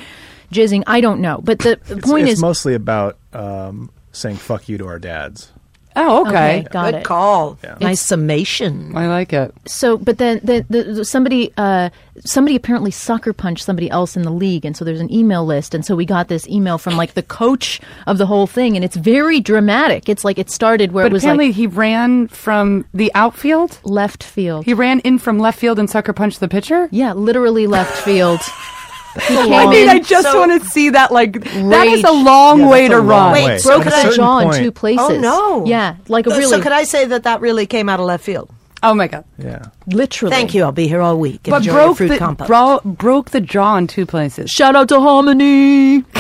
[0.52, 0.82] jizzing.
[0.86, 4.76] I don't know, but the, It's, point it's is, mostly about um, saying "fuck you"
[4.78, 5.50] to our dads.
[5.96, 6.60] Oh, okay.
[6.60, 7.04] okay, got Good it.
[7.04, 7.58] call.
[7.64, 7.76] Yeah.
[7.80, 8.94] Nice summation.
[8.96, 9.54] I like it.
[9.66, 11.88] so but then the, the, the somebody uh,
[12.24, 15.74] somebody apparently sucker punched somebody else in the league and so there's an email list
[15.74, 18.84] and so we got this email from like the coach of the whole thing and
[18.84, 22.28] it's very dramatic it's like it started where But it was apparently like he ran
[22.28, 23.78] from the outfield.
[23.84, 26.88] left field He ran in from left field and sucker punched the pitcher.
[26.90, 28.75] yeah literally left field he came
[29.18, 31.10] I mean, I just so- want to see that.
[31.12, 33.32] Like that is a long Yeah, way to long run.
[33.32, 33.58] Wait, way.
[33.62, 35.66] broke At a his certain jaw in point- two places Oh no!
[35.66, 38.24] yeah like a really So could I say that that really came out of left
[38.24, 38.50] field?
[38.82, 39.24] Oh my god!
[39.38, 39.62] Yeah.
[39.86, 40.62] literally Thank you.
[40.62, 41.40] I'll be here all week.
[41.44, 42.46] But Enjoy broke fruit the compost.
[42.48, 44.50] bro- broke the jaw in two places.
[44.50, 46.04] shout out to harmony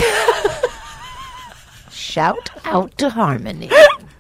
[1.90, 3.70] Shout out to Harmony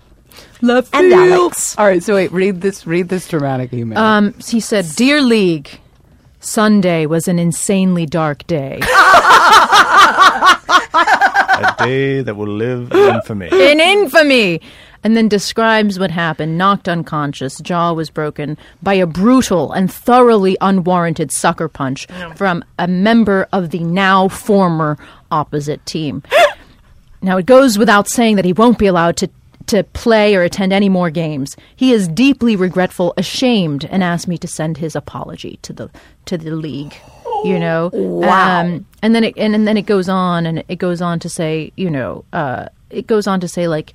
[0.62, 1.76] Left and Alex.
[1.78, 2.86] All right, so wait, read this.
[2.86, 3.98] Read this dramatic email.
[3.98, 5.68] um he said dear league
[6.46, 8.80] sunday was an insanely dark day
[11.56, 13.48] a day that will live in infamy.
[13.48, 14.60] in infamy.
[15.04, 16.58] And then describes what happened.
[16.58, 22.88] Knocked unconscious, jaw was broken by a brutal and thoroughly unwarranted sucker punch from a
[22.88, 24.98] member of the now former
[25.30, 26.22] opposite team.
[27.22, 29.30] now, it goes without saying that he won't be allowed to,
[29.66, 31.56] to play or attend any more games.
[31.74, 35.90] He is deeply regretful, ashamed, and asked me to send his apology to the
[36.26, 36.94] to the league.
[37.44, 38.60] You know, Wow.
[38.60, 41.28] Um, and then it and, and then it goes on, and it goes on to
[41.28, 43.92] say, you know, uh, it goes on to say like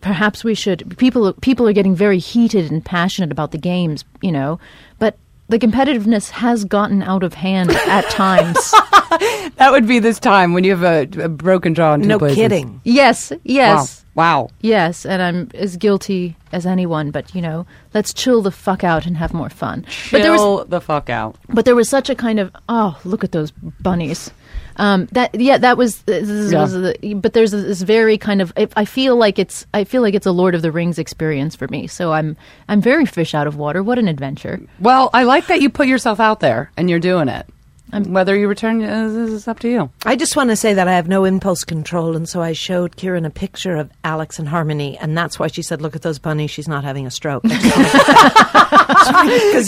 [0.00, 4.30] perhaps we should people people are getting very heated and passionate about the games you
[4.30, 4.60] know
[4.98, 5.16] but
[5.48, 8.74] the competitiveness has gotten out of hand at times
[9.56, 12.18] That would be this time when you have a, a broken jaw in two No
[12.18, 12.36] places.
[12.36, 12.80] kidding.
[12.84, 14.42] yes yes Wow.
[14.44, 14.48] Wow.
[14.60, 19.06] yes and i'm as guilty as anyone but you know let's chill the fuck out
[19.06, 21.36] and have more fun but there was Chill the fuck out.
[21.48, 24.30] but there was such a kind of oh look at those bunnies
[24.76, 26.60] um, that yeah that was, this Yeah.
[26.62, 30.02] was the, but there's this very kind of I- I feel like it's I feel
[30.02, 32.36] like it's a Lord of the Rings experience for me so I'm
[32.68, 35.86] I'm very fish out of water what an adventure Well, I like that you put
[35.86, 37.46] yourself out there and you're doing it.
[37.92, 39.90] Whether you return, uh, this is up to you.
[40.04, 42.96] I just want to say that I have no impulse control, and so I showed
[42.96, 46.18] Kieran a picture of Alex and Harmony, and that's why she said, "Look at those
[46.18, 46.50] bunnies.
[46.50, 47.52] She's not having a stroke." Good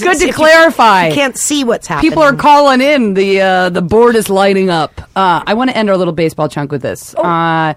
[0.00, 1.08] Good to clarify.
[1.08, 2.10] You can't see what's happening.
[2.10, 3.14] People are calling in.
[3.14, 5.00] The uh, the board is lighting up.
[5.14, 7.14] Uh, I want to end our little baseball chunk with this.
[7.14, 7.74] Uh,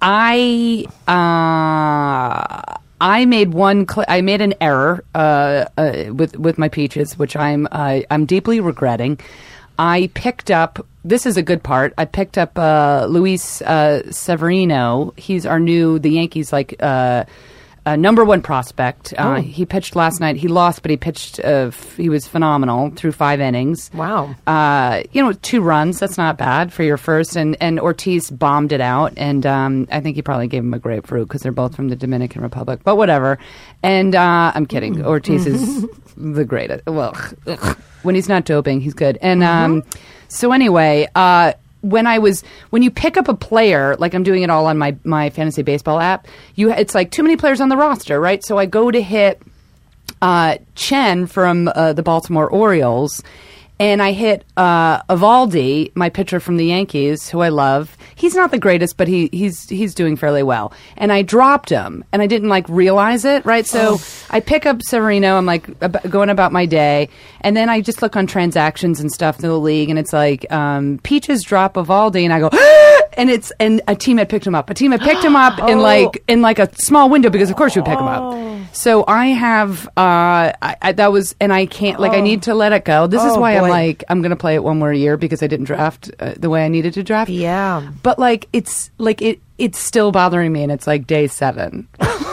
[0.00, 3.86] I uh, I made one.
[3.88, 8.24] Cl- I made an error uh, uh, with with my peaches, which I'm uh, I'm
[8.24, 9.18] deeply regretting.
[9.80, 10.86] I picked up.
[11.06, 11.94] This is a good part.
[11.96, 15.14] I picked up uh, Luis uh, Severino.
[15.16, 16.74] He's our new the Yankees like.
[17.86, 19.12] Uh, uh, number one prospect.
[19.16, 20.36] Uh, He pitched last night.
[20.36, 21.40] He lost, but he pitched.
[21.40, 23.90] Uh, f- he was phenomenal through five innings.
[23.94, 24.34] Wow.
[24.46, 25.98] Uh, you know, two runs.
[25.98, 27.36] That's not bad for your first.
[27.36, 29.12] And and Ortiz bombed it out.
[29.16, 31.96] And um, I think he probably gave him a grapefruit because they're both from the
[31.96, 32.80] Dominican Republic.
[32.84, 33.38] But whatever.
[33.82, 35.04] And uh, I'm kidding.
[35.04, 36.86] Ortiz is the greatest.
[36.86, 37.14] Well,
[38.02, 39.18] when he's not doping, he's good.
[39.22, 39.82] And um,
[40.28, 41.08] so anyway.
[41.82, 44.78] When I was when you pick up a player, like I'm doing it all on
[44.78, 48.44] my my fantasy baseball app, you it's like too many players on the roster, right?
[48.44, 49.40] So I go to hit
[50.22, 53.22] uh, Chen from uh, the Baltimore Orioles,
[53.80, 57.96] and I hit uh, Eovaldi, my pitcher from the Yankees, who I love.
[58.14, 60.74] He's not the greatest, but he he's he's doing fairly well.
[60.98, 63.66] And I dropped him, and I didn't like realize it, right?
[63.66, 65.36] So I pick up Severino.
[65.36, 67.08] I'm like ab- going about my day,
[67.40, 70.50] and then I just look on transactions and stuff in the league, and it's like
[70.52, 72.50] um, Peaches drop Eovaldi, and I go.
[73.14, 74.70] And it's and a team had picked him up.
[74.70, 77.56] A team had picked him up in like in like a small window because of
[77.56, 78.34] course you would pick him up.
[78.72, 82.54] So I have uh I, I, that was and I can't like I need to
[82.54, 83.06] let it go.
[83.06, 85.42] This is Oh, why I'm like I'm going to play it one more year because
[85.42, 87.30] I didn't draft uh, the way I needed to draft.
[87.30, 87.90] Yeah.
[88.02, 91.86] But like it's like it it's still bothering me and it's like day 7.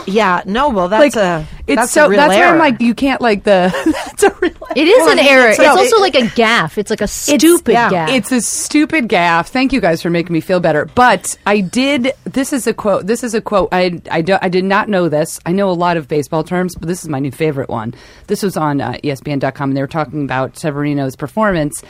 [0.08, 0.42] Yeah.
[0.46, 0.70] No.
[0.70, 3.20] Well, that's like a it's that's so a real that's where I'm like you can't
[3.20, 3.70] like the
[4.06, 6.16] that's a real it is Well, I an mean, error it's it's, like- also like
[6.16, 7.90] a gaff it's like a stupid yeah.
[7.90, 9.50] gaff It's a stupid gaff.
[9.50, 10.86] Thank you guys for making me feel better.
[10.86, 12.14] But I did.
[12.24, 13.06] This is a quote.
[13.08, 13.70] This is a quote.
[13.74, 15.40] I I, do, I did not know this.
[15.46, 17.94] I know a lot of baseball terms, but this is my new favorite one.
[18.28, 21.84] This was on uh, ESPN.com, and they were talking about Severino's performance.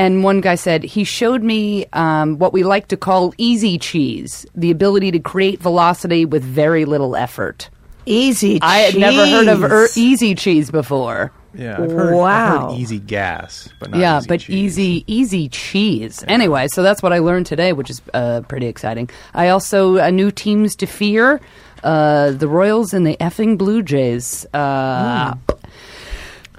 [0.00, 4.46] And one guy said he showed me um, what we like to call easy cheese,
[4.54, 7.68] the ability to create velocity with very little effort.
[8.06, 8.54] easy.
[8.54, 8.60] Cheese.
[8.62, 11.32] I had never heard of er- easy cheese before.
[11.52, 12.68] Yeah, I've heard, I've Wow.
[12.70, 14.78] heard easy gas, but not yeah, easy but cheese.
[14.78, 16.24] easy, easy cheese.
[16.28, 19.10] Anyway, so that's what I learned today, which is uh, pretty exciting.
[19.34, 21.40] I also uh, new teams to fear:
[21.82, 24.46] uh, the Royals and the effing Blue Jays.
[24.54, 25.34] Uh,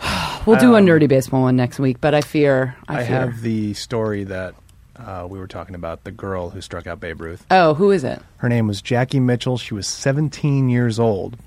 [0.45, 2.75] We'll do a nerdy baseball one next week, but I fear.
[2.87, 3.05] I, I fear.
[3.05, 4.55] have the story that
[4.95, 7.45] uh, we were talking about the girl who struck out Babe Ruth.
[7.51, 8.21] Oh, who is it?
[8.37, 9.57] Her name was Jackie Mitchell.
[9.59, 11.37] She was 17 years old,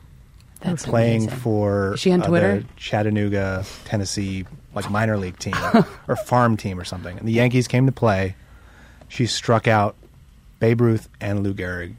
[0.61, 1.39] That's playing amazing.
[1.41, 2.65] for Is she on uh, Twitter?
[2.77, 5.55] Chattanooga, Tennessee, like minor league team
[6.09, 7.19] or farm team or something.
[7.19, 8.37] And the Yankees came to play.
[9.09, 9.97] She struck out
[10.61, 11.97] Babe Ruth and Lou Gehrig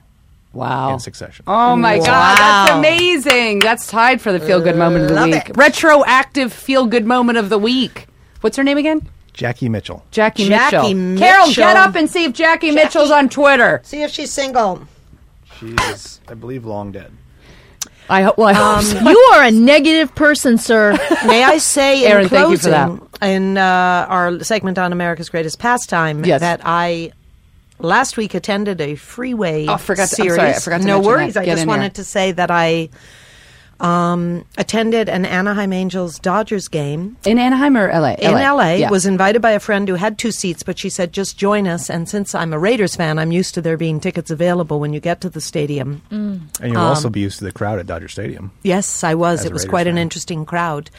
[0.56, 0.94] Wow.
[0.94, 1.44] in succession.
[1.48, 3.60] Oh my God, that's amazing.
[3.60, 5.50] That's tied for the feel good moment of the Love week.
[5.50, 5.58] it.
[5.58, 8.08] Retroactive feel good moment of the week.
[8.42, 9.08] What's her name again?
[9.34, 10.06] Jackie Mitchell.
[10.12, 11.20] Jackie, Jackie Mitchell.
[11.28, 11.64] Carol, Mitchell.
[11.64, 13.82] get up and see if Jackie, Mitchell's on Twitter.
[13.84, 14.88] See if she's single.
[15.60, 17.12] She is, I believe, long dead.
[18.10, 18.38] I hope.
[18.38, 19.00] Well, I hope Um, so.
[19.10, 20.94] you are a negative person sir
[21.26, 25.30] May I say, in Aaron, thank you for closing, in uh, our segment on America's
[25.30, 26.42] Greatest Pastime, Yes.
[26.42, 27.12] that I
[27.80, 31.00] last week attended a freeway Oh, I forgot to- I'm sorry, I forgot to no
[31.00, 31.34] worries.
[31.36, 31.42] that.
[31.42, 31.78] I Get just in here.
[31.78, 32.90] wanted to say that I
[33.78, 38.14] Um, attended an Anaheim Angels Dodgers game In Anaheim or LA?
[38.14, 38.76] in LA.
[38.76, 38.90] Yeah.
[38.90, 41.90] Was invited by a friend who had two seats, but she said, "Just join us."
[41.90, 45.02] And since I'm a Raiders fan, I'm used to there being tickets available when you
[45.02, 46.02] get to the stadium.
[46.10, 48.52] And you'll Um, also be used to the crowd at Dodger Stadium.
[48.64, 49.42] Yes, I was.
[49.42, 50.90] As It was Raiders quite an interesting crowd.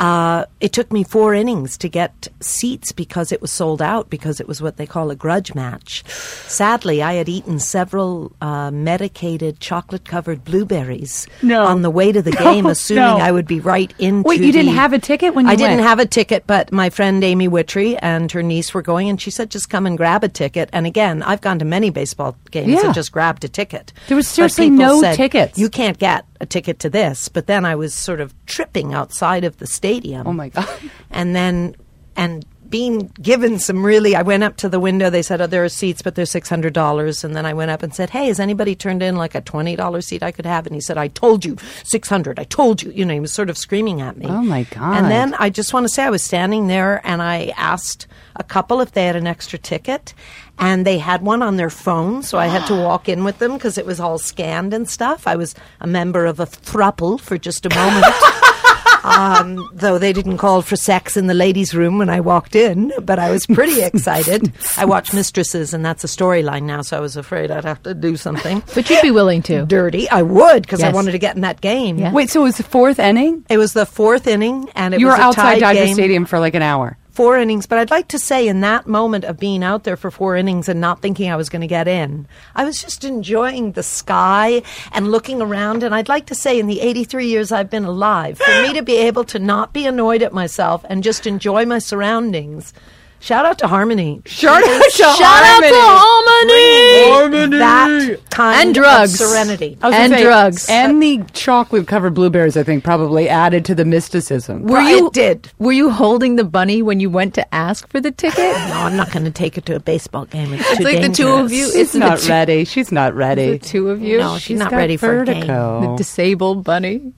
[0.00, 4.40] Uh, it took me four innings to get seats because it was sold out because
[4.40, 6.02] it was what they call a grudge match.
[6.08, 11.66] Sadly, I had eaten several uh, medicated chocolate covered blueberries No.
[11.66, 13.18] on the way to the No, game, assuming no.
[13.18, 14.26] I would be right into.
[14.26, 16.88] Wait, you didn't have a ticket when you I didn't have a ticket, but my
[16.88, 20.24] friend Amy Witry and her niece were going, and she said, "Just come and grab
[20.24, 22.86] a ticket." And again, I've gone to many baseball games Yeah.
[22.86, 23.92] and just grabbed a ticket.
[24.08, 25.58] There was seriously no said, tickets.
[25.58, 27.28] You can't get a ticket to this.
[27.28, 30.26] But then I was sort of tripping outside of the stadium.
[30.26, 30.68] Oh my God.
[31.12, 31.74] And then,
[32.14, 35.10] and being given some really, I went up to the window.
[35.10, 37.72] They said, "Oh, there are seats, but they're six hundred dollars." And then I went
[37.72, 40.46] up and said, "Hey, has anybody turned in like a twenty dollar seat I could
[40.46, 42.38] have?" And he said, "I told you, six hundred.
[42.38, 44.26] I told you." You know, he was sort of screaming at me.
[44.28, 44.96] Oh, my God.
[44.96, 48.44] And then I just want to say, I was standing there and I asked a
[48.44, 50.14] couple if they had an extra ticket.
[50.60, 53.54] And they had one on their phone, so I had to walk in with them
[53.54, 55.26] because it was all scanned and stuff.
[55.26, 58.04] I was a member of a thruple for just a moment.
[59.04, 62.92] um, though they didn't call for sex in the ladies' room when I walked in,
[63.02, 64.52] but I was pretty excited.
[64.76, 67.94] I watch Mistresses, and that's a storyline now, so I was afraid I'd have to
[67.94, 69.64] do something But you'd be willing to.
[69.64, 70.08] dirty.
[70.10, 71.98] I would because I wanted to get in that game.
[71.98, 72.12] Yeah.
[72.12, 73.44] Wait, so it was the fourth inning?
[73.48, 75.94] It was the fourth inning, and it You were was a outside tied Dodger game.
[75.94, 76.98] Stadium for like an hour.
[77.12, 80.10] Four innings, but I'd like to say in that moment of being out there for
[80.10, 83.72] four innings and not thinking I was going to get in, I was just enjoying
[83.72, 85.82] the sky and looking around.
[85.82, 88.82] And I'd like to say in the 83 years I've been alive, for me to
[88.82, 92.72] be able to not be annoyed at myself and just enjoy my surroundings.
[93.22, 94.22] Shout out to Harmony.
[94.24, 95.76] Shout out to Harmony.
[95.76, 97.58] Out to Harmony!
[97.58, 99.20] That kind And drugs.
[99.20, 99.76] of serenity.
[99.82, 100.68] I was gonna And say, drugs.
[100.70, 104.62] And the chocolate covered blueberries, I think, probably added to the mysticism.
[104.64, 105.52] Were you it did.
[105.58, 108.38] Were you holding the bunny when you went to ask for the ticket?
[108.70, 110.52] No, I'm not going to take it to a baseball game.
[110.54, 111.74] It's, too like the two of dangerous.
[111.74, 111.80] you.
[111.80, 112.64] It's not two- ready.
[112.64, 113.52] She's not ready.
[113.52, 114.18] The two of you.
[114.18, 115.46] No, she's not got ready for a game.
[115.46, 117.12] the disabled bunny.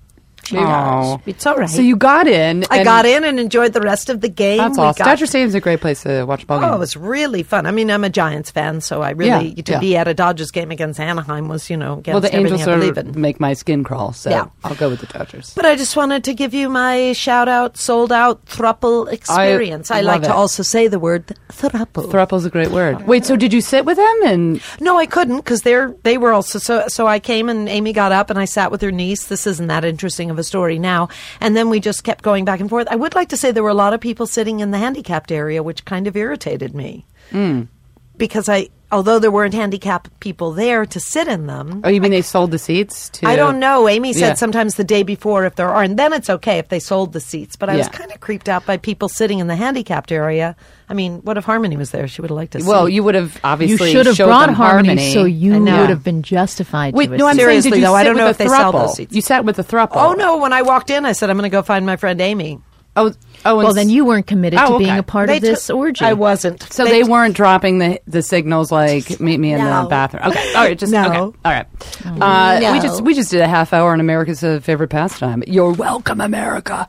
[0.61, 1.21] Oh.
[1.27, 1.69] It's all right.
[1.71, 2.65] So you got in.
[2.71, 4.59] I got in and enjoyed the rest of the game.
[4.59, 5.05] That's We awesome.
[5.05, 7.67] got- Dodger Stadium's a great place to watch ball Oh, it was really fun.
[7.67, 9.79] I mean, I'm a Giants fan, so I really Yeah, to yeah.
[9.81, 12.65] be at a Dodgers game against Anaheim was, you know, against well, the Angels I
[12.67, 13.21] believe sort of in.
[13.21, 14.47] make my skin crawl, so Yeah.
[14.65, 15.53] I'll go with the Dodgers.
[15.55, 19.91] But I just wanted to give you my shout out, sold out thruple experience.
[19.91, 22.11] I, love like to also say the word thruple.
[22.11, 23.07] Thruple's a great word.
[23.07, 24.17] Wait, so did you sit with them?
[24.25, 26.85] And No, I couldn't because they're they were also so.
[26.89, 29.27] So I came and Amy got up and I sat with her niece.
[29.27, 31.09] This isn't that interesting of a story now.
[31.41, 32.89] And then we just kept going back and forth.
[32.91, 35.33] I would like to say there were a lot of people sitting in the handicapped
[35.33, 37.63] area, which kind of irritated me hmm.
[38.17, 41.81] because I, although there weren't handicapped people there to sit in them.
[41.85, 43.09] oh, you mean they sold the seats?
[43.11, 43.89] To I don't know.
[43.89, 44.35] Amy said Yeah.
[44.35, 47.21] sometimes the day before if there are, and then it's okay if they sold the
[47.21, 47.57] seats.
[47.57, 50.55] But I was kind of creeped out by people sitting in the handicapped area.
[50.93, 52.07] I mean, what if Harmony was there?
[52.07, 52.61] She would have liked to.
[52.61, 52.69] See it.
[52.69, 52.93] Well, see.
[52.93, 53.93] you would have obviously.
[53.93, 56.93] You should have brought them harmony, so you would have been justified.
[56.93, 57.39] Wait, to no, I'm seat.
[57.41, 59.15] saying, Seriously, did you though, sit I don't know if they sell those seats.
[59.15, 59.93] You sat with the thruple.
[59.95, 60.37] Oh no!
[60.37, 62.61] When I walked in, I said I'm going to go find my friend Amy.
[62.95, 63.11] Oh,
[63.47, 63.59] oh.
[63.59, 64.85] and Well, then you weren't committed Oh, to okay.
[64.85, 66.05] being a part They of this took- orgy.
[66.05, 66.63] I wasn't.
[66.75, 69.85] So they, weren't dropping the the signals like meet me in No.
[69.85, 70.25] the bathroom.
[70.27, 71.07] Okay, all right, just No.
[71.09, 71.67] okay, all right.
[72.05, 75.43] Uh, We just we just did a half hour on America's uh, favorite pastime.
[75.47, 76.87] You're welcome, America.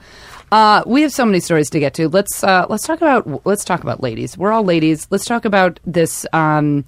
[0.53, 2.07] Uh, we have so many stories to get to.
[2.07, 4.37] Let's uh, let's talk about let's talk about ladies.
[4.37, 5.07] We're all ladies.
[5.09, 6.27] Let's talk about this.
[6.31, 6.85] Um,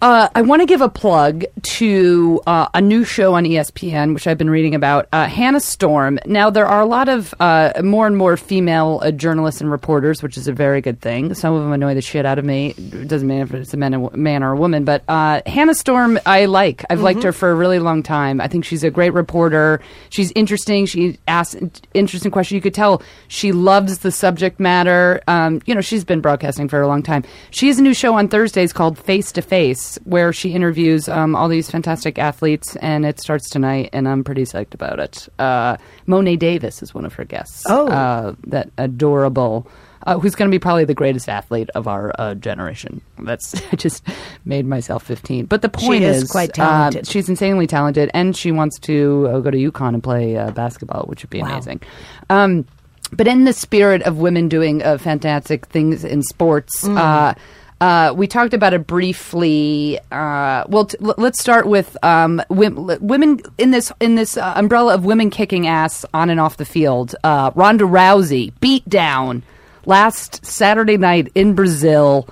[0.00, 4.26] uh, I want to give a plug to uh, a new show on ESPN, which
[4.26, 6.18] I've been reading about, uh, Hannah Storm.
[6.24, 10.22] Now, there are a lot of uh, more and more female uh, journalists and reporters,
[10.22, 11.34] which is a very good thing.
[11.34, 12.74] Some of them annoy the shit out of me.
[12.78, 15.74] It doesn't matter if it's a man, a man or a woman, but uh, Hannah
[15.74, 16.84] Storm, I like.
[16.88, 18.40] I've liked her for a really long time.
[18.40, 19.80] I think she's a great reporter.
[20.08, 20.86] She's interesting.
[20.86, 21.60] She asks
[21.92, 22.56] interesting questions.
[22.56, 25.20] You could tell she loves the subject matter.
[25.28, 27.24] Um, you know, she's been broadcasting for a long time.
[27.50, 31.34] She has a new show on Thursdays called Face to Face, where she interviews um,
[31.36, 35.28] all these fantastic athletes, and it starts tonight, and I'm pretty psyched about it.
[35.38, 35.76] Uh,
[36.06, 37.64] Mo'ne Davis is one of her guests.
[37.68, 37.88] Oh.
[37.88, 39.66] uh, that adorable.
[40.06, 43.02] Uh, who's going to be probably the greatest athlete of our uh, generation?
[43.18, 44.02] That's I just
[44.46, 45.44] made myself fifteen.
[45.44, 47.06] But the point is quite uh, talented.
[47.06, 51.04] she's insanely talented, and she wants to uh, go to UConn and play uh, basketball,
[51.04, 51.48] which would be Wow.
[51.52, 51.82] amazing.
[52.30, 52.64] Um,
[53.12, 57.36] but in the spirit of women doing uh, fantastic things in sports, Mm.
[57.80, 59.98] Uh, we talked about it briefly.
[60.12, 64.52] Uh, well, t- l- let's start with um, wim- women in this in this uh,
[64.56, 67.14] umbrella of women kicking ass on and off the field.
[67.24, 69.42] Uh, Ronda Rousey beat down
[69.86, 72.28] last Saturday night in Brazil.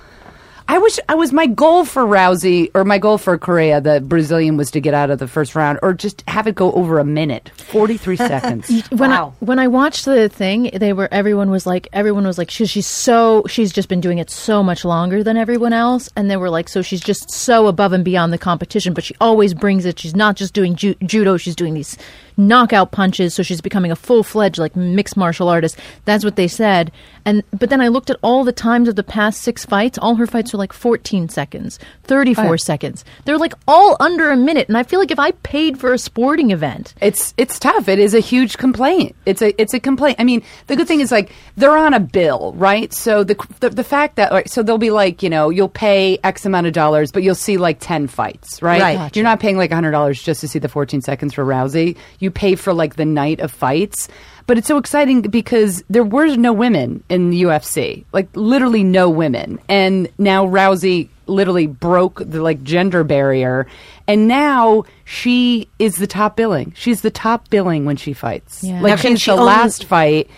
[0.70, 4.58] I wish I was my goal for Rousey or my goal for Correia, the Brazilian,
[4.58, 7.04] was to get out of the first round or just have it go over a
[7.04, 8.68] minute, forty three seconds.
[8.90, 9.32] when Wow.
[9.40, 12.68] I when I watched the thing, they were everyone was like everyone was like she's
[12.68, 16.36] she's so she's just been doing it so much longer than everyone else, and they
[16.36, 19.86] were like so she's just so above and beyond the competition, but she always brings
[19.86, 19.98] it.
[19.98, 21.96] She's not just doing ju- judo; she's doing these
[22.38, 25.76] knockout punches, so she's becoming a full fledged like mixed martial artist.
[26.04, 26.92] That's what they said.
[27.24, 29.98] And but then I looked at all the times of the past six fights.
[29.98, 33.04] All her fights are like 14 seconds, 34 seconds.
[33.24, 35.98] They're like all under a minute, and I feel like if I paid for a
[35.98, 36.94] sporting event.
[37.02, 37.88] It's it's tough.
[37.88, 39.16] It is a huge complaint.
[39.26, 40.16] It's a it's a complaint.
[40.18, 42.92] I mean, the good thing is like they're on a bill, right?
[42.92, 46.18] So the the, the fact that like, so they'll be like you know you'll pay
[46.22, 48.80] X amount of dollars, but you'll see like ten fights, right?
[48.80, 48.96] Right.
[48.96, 49.18] Gotcha.
[49.18, 51.96] You're not paying like hundred dollars just to see the 14 seconds for Rousey.
[52.18, 54.08] You pay for like the night of fights.
[54.46, 59.10] But it's so exciting because there were no women in the UFC, like literally no
[59.10, 63.66] women, and now Rousey literally broke the like gender barrier,
[64.06, 66.72] and now she is the top billing.
[66.76, 68.64] She's the top billing when she fights.
[68.64, 68.80] Yeah.
[68.80, 70.30] Like Now, can since she the own- last fight.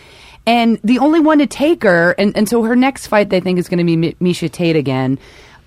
[0.46, 3.58] And the only one to take her, and, and so her next fight, they think,
[3.58, 5.18] is going to be Mi- Miesha Tate again.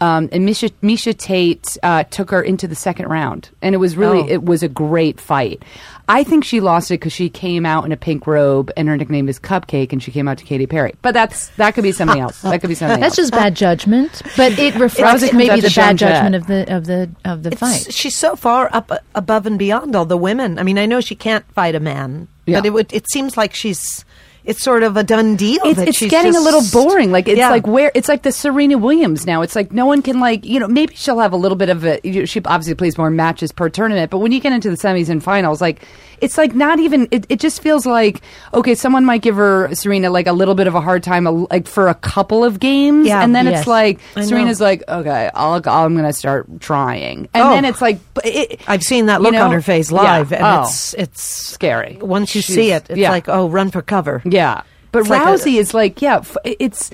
[0.03, 3.95] Um, and Miesha, Miesha Tate uh, took her into the second round, and it was
[3.95, 4.27] really Oh.
[4.27, 5.63] it was a great fight.
[6.09, 8.97] I think she lost it because she came out in a pink robe, and her
[8.97, 10.93] nickname is Cupcake, and she came out to Katy Perry.
[11.01, 12.41] But that's that could be something else.
[12.41, 13.29] That could be something That's else.
[13.29, 16.85] just bad judgment, but it Rousey reflects comes maybe the bad judgment of the of
[16.85, 17.93] the of the It's- fight.
[17.93, 20.59] She's so far up uh, above and beyond all the women.
[20.59, 22.57] I mean, I know she can't fight a man, Yeah.
[22.59, 22.91] but it would.
[22.91, 24.03] It seems like she's.
[24.45, 25.61] It's sort of a done deal.
[25.63, 27.11] it's, that it's she's getting a little boring.
[27.11, 27.49] Like it's Yeah.
[27.49, 29.41] like where it's like the Serena Williams now.
[29.41, 31.85] It's like no one can like you know maybe she'll have a little bit of
[31.85, 35.09] a she obviously plays more matches per tournament, but when you get into the semis
[35.09, 35.81] and finals, like
[36.21, 37.07] it's like not even.
[37.11, 38.21] It, it just feels like
[38.53, 41.67] okay, someone might give her Serena like a little bit of a hard time, like
[41.67, 43.59] for a couple of games, Yeah, and then yes.
[43.59, 44.27] it's like I know.
[44.27, 47.49] Serena's like okay, I'll, I'm going to start trying, and Oh.
[47.49, 49.45] then it's like it, I've seen that you look know?
[49.45, 49.97] on her face Yeah.
[49.97, 50.61] live, and Oh.
[50.63, 51.97] it's it's scary.
[52.01, 53.09] Once you She's- see it, it's yeah.
[53.11, 54.21] like oh, run for cover.
[54.33, 56.89] Yeah, but It's like a- Rousey is like, yeah, it's.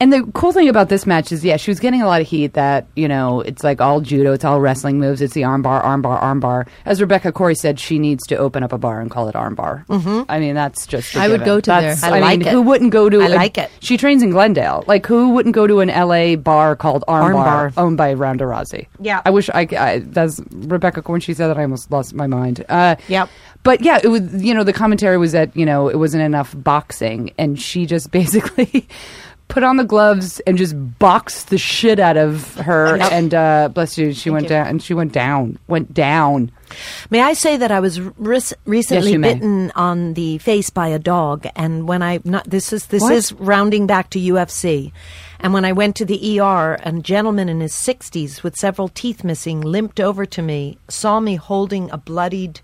[0.00, 2.28] And the cool thing about this match is, yeah, she was getting a lot of
[2.28, 2.52] heat.
[2.52, 6.22] That you know, it's like all judo, it's all wrestling moves, it's the armbar, armbar,
[6.22, 6.68] armbar.
[6.84, 9.84] As Rebecca Corey said, she needs to open up a bar and call it armbar.
[9.86, 10.22] Mm-hmm.
[10.30, 11.16] I mean, that's just.
[11.16, 12.12] a I would go to That's- there.
[12.12, 12.52] I I, like mean, it.
[12.52, 13.20] who wouldn't go to?
[13.22, 13.70] I a- like it.
[13.80, 14.84] She trains in Glendale.
[14.86, 16.36] Like, who wouldn't go to an L.A.
[16.36, 17.72] bar called Armbar, Armbar.
[17.76, 18.86] owned by Ronda Rousey?
[19.00, 19.20] Yeah.
[19.26, 19.66] I wish I.
[19.76, 21.02] I that's Rebecca.
[21.10, 22.64] When she said that, I almost lost my mind.
[22.68, 23.28] Uh, Yep.
[23.64, 26.54] but yeah, it was you know the commentary was that you know it wasn't enough
[26.56, 28.86] boxing, and she just basically
[29.48, 32.96] put on the gloves and just boxed the shit out of her.
[32.96, 33.12] Yep.
[33.12, 36.52] And uh, bless you, she went down, and she went down, went down.
[37.10, 39.34] May I say that I was recently you may.
[39.34, 43.14] bitten on the face by a dog, and when I not this is this What?
[43.14, 44.92] is rounding back to UFC,
[45.40, 49.24] and when I went to the ER, a gentleman in his sixties with several teeth
[49.24, 52.60] missing limped over to me, saw me holding a bloodied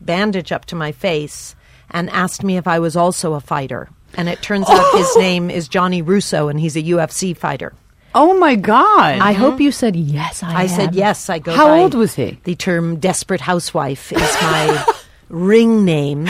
[0.00, 1.54] bandage up to my face,
[1.90, 3.90] and asked me if I was also a fighter.
[4.14, 7.72] And it turns out his name is Johnny Russo, and he's a UFC fighter.
[8.14, 9.20] Oh my god!
[9.20, 10.42] I hope you said yes.
[10.42, 11.30] I, I said yes.
[11.30, 11.52] I go.
[11.54, 12.38] How by old was he?
[12.44, 14.84] The term "desperate housewife" is my
[15.30, 16.28] ring name.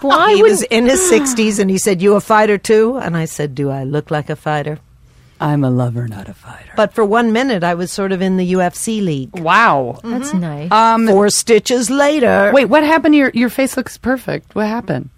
[0.00, 3.16] Why he would was in his sixties, and he said, "You a fighter too?" And
[3.16, 4.78] I said, "Do I look like a fighter?"
[5.40, 6.70] I'm a lover, not a fighter.
[6.76, 9.36] But for one minute, I was sort of in the UFC league.
[9.38, 9.98] Wow.
[10.02, 10.70] that's nice?
[10.70, 13.14] Um, Four stitches later, wait, what happened?
[13.14, 14.54] Your your face looks perfect.
[14.54, 15.10] What happened?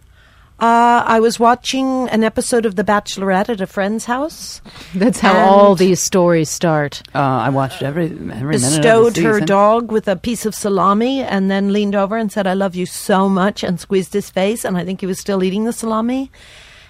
[0.58, 4.62] Uh, I was watching an episode of The Bachelorette at a friend's house.
[4.94, 7.02] that's how all these stories start.
[7.14, 10.54] Uh, I watched every every minute of the bestowed her dog with a piece of
[10.54, 14.30] salami and then leaned over and said, I love you so much, and squeezed his
[14.30, 14.64] face.
[14.64, 16.30] And I think he was still eating the salami.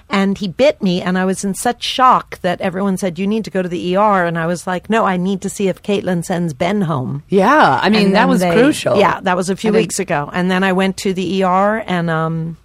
[0.08, 3.44] And he bit me, and I was in such shock that everyone said, You need
[3.46, 4.24] to go to the ER.
[4.24, 7.24] And I was like, No, I need to see if Kaitlyn sends Ben home.
[7.28, 8.96] Yeah, I mean And that was they- crucial.
[9.00, 10.30] Yeah, that was a few I think- weeks ago.
[10.32, 12.56] And then I went to the ER and um,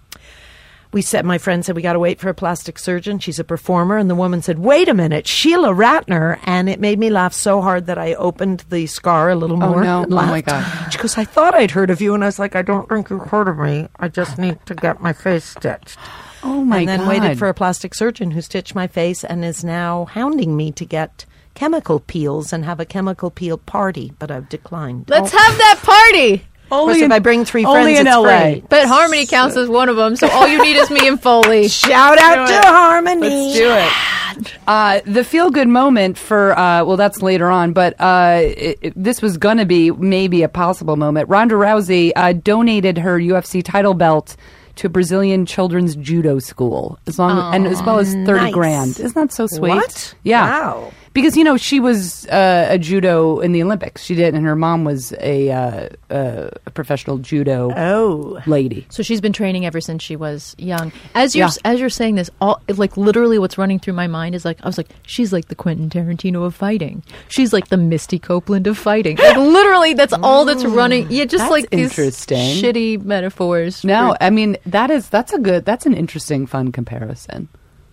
[0.92, 3.18] we said, my friend said, we got to wait for a plastic surgeon.
[3.18, 3.96] She's a performer.
[3.96, 6.38] And the woman said, wait a minute, Sheila Ratner.
[6.44, 9.68] And it made me laugh so hard that I opened the scar a little more.
[9.68, 9.84] Oh, more.
[9.84, 10.02] no.
[10.02, 10.40] and Oh, my.
[10.42, 10.92] God.
[10.92, 12.14] She goes, I thought I'd heard of you.
[12.14, 13.88] And I was like, I don't think you heard of me.
[13.98, 15.98] I just need to get my face stitched.
[16.44, 16.78] Oh my God.
[16.80, 17.08] and then god!
[17.08, 20.84] waited for a plastic surgeon who stitched my face and is now hounding me to
[20.84, 21.24] get
[21.54, 25.04] chemical peels and have a chemical peel party, but I've declined.
[25.08, 25.38] Let's oh.
[25.38, 26.44] have that party.
[26.72, 28.40] Of course, if I bring three only friends, in it's LA.
[28.40, 28.64] free.
[28.68, 31.68] But Harmony counts as one of them, so all you need is me and Foley.
[31.68, 32.64] Shout out to it.
[32.64, 33.20] Harmony.
[33.28, 34.58] Let's do it.
[34.66, 38.92] Uh, the feel good moment for uh, well, that's later on, but uh, it, it-
[38.96, 41.28] this was going to be maybe a possible moment.
[41.28, 44.34] Ronda Rousey uh, donated her UFC title belt
[44.76, 48.54] to a Brazilian children's judo school, as long and as well as thirty nice.
[48.54, 48.88] grand.
[48.98, 49.68] Isn't that so sweet?
[49.68, 50.14] What?
[50.22, 50.46] Yeah.
[50.48, 50.92] Wow.
[51.12, 54.02] Because you know she was uh, a judo in the Olympics.
[54.02, 58.40] She did, and her mom was a, uh, uh, a professional judo Oh.
[58.46, 58.86] lady.
[58.90, 60.92] So she's been training ever since she was young.
[61.14, 61.52] As you're Yeah.
[61.72, 64.66] as you're saying this, all like literally, what's running through my mind is like I
[64.66, 67.02] was like, she's like the Quentin Tarantino of fighting.
[67.28, 69.16] She's like the Misty Copeland of fighting.
[69.16, 71.06] Like literally, that's all that's running.
[71.10, 72.56] Yeah, just That's like these interesting.
[72.62, 73.84] shitty metaphors.
[73.84, 77.48] No, for I mean that is that's a good that's an interesting fun comparison.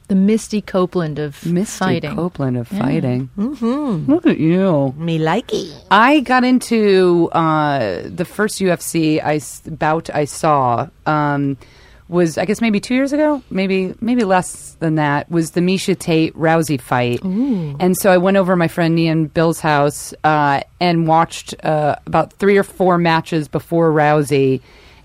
[0.10, 2.16] The Misty Copeland of Misty fighting.
[2.16, 3.30] Copeland of fighting.
[3.38, 4.12] Mm-hmm.
[4.12, 4.94] Look at you.
[4.98, 5.72] Me likey.
[5.92, 11.58] I got into uh, the first UFC I s- bout I saw um,
[12.08, 15.30] was I guess maybe two years ago, maybe maybe less than that.
[15.30, 19.28] Was the Miesha Tate Rousey fight, and so I went over to my friend Ian
[19.28, 24.62] Bill's house uh, and watched uh, about three or four matches before Rousey.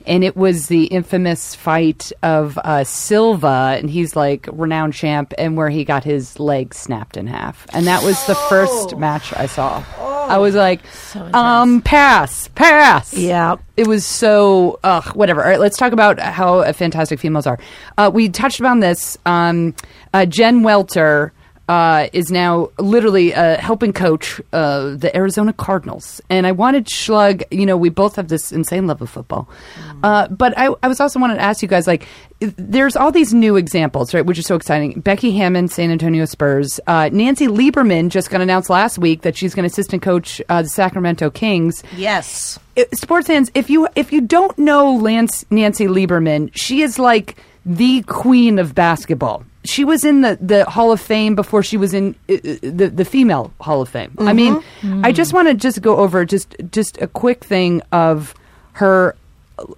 [0.06, 5.56] And it was the infamous fight of uh, Silva, and he's like renowned champ, and
[5.56, 9.46] where he got his leg snapped in half, and that was the first match I
[9.46, 9.82] saw.
[9.98, 10.80] I was like,
[11.34, 13.12] um, pass, pass.
[13.12, 13.56] Yeah.
[13.76, 15.42] It was so, ugh, whatever.
[15.42, 17.58] All right, let's talk about how fantastic females are.
[17.98, 19.18] Uh, we touched upon this.
[19.26, 19.74] Um,
[20.14, 21.33] uh, Jen Welter
[21.68, 26.20] uh, is now literally uh, helping coach uh, the Arizona Cardinals.
[26.28, 29.48] And I wanted Schlug, you know, we both have this insane love of football.
[30.02, 32.06] Uh, but I, I was also wanted to ask you guys, like,
[32.40, 35.00] there's all these new examples, right, which is so exciting.
[35.00, 36.78] Becky Hammon, San Antonio Spurs.
[36.86, 40.60] Uh, Nancy Lieberman just got announced last week that she's going to assistant coach uh,
[40.60, 42.58] the Sacramento Kings Yes.
[42.76, 47.36] it- sports fans, if you if you don't know Lance Nancy Lieberman, she is like
[47.66, 49.44] the queen of basketball.
[49.64, 52.92] She was in the, the Hall of Fame before she was in uh, uh, the
[52.94, 54.14] the female Hall of Fame.
[54.18, 54.62] I mean,
[55.02, 58.34] I just want to just go over just just a quick thing of
[58.72, 59.16] her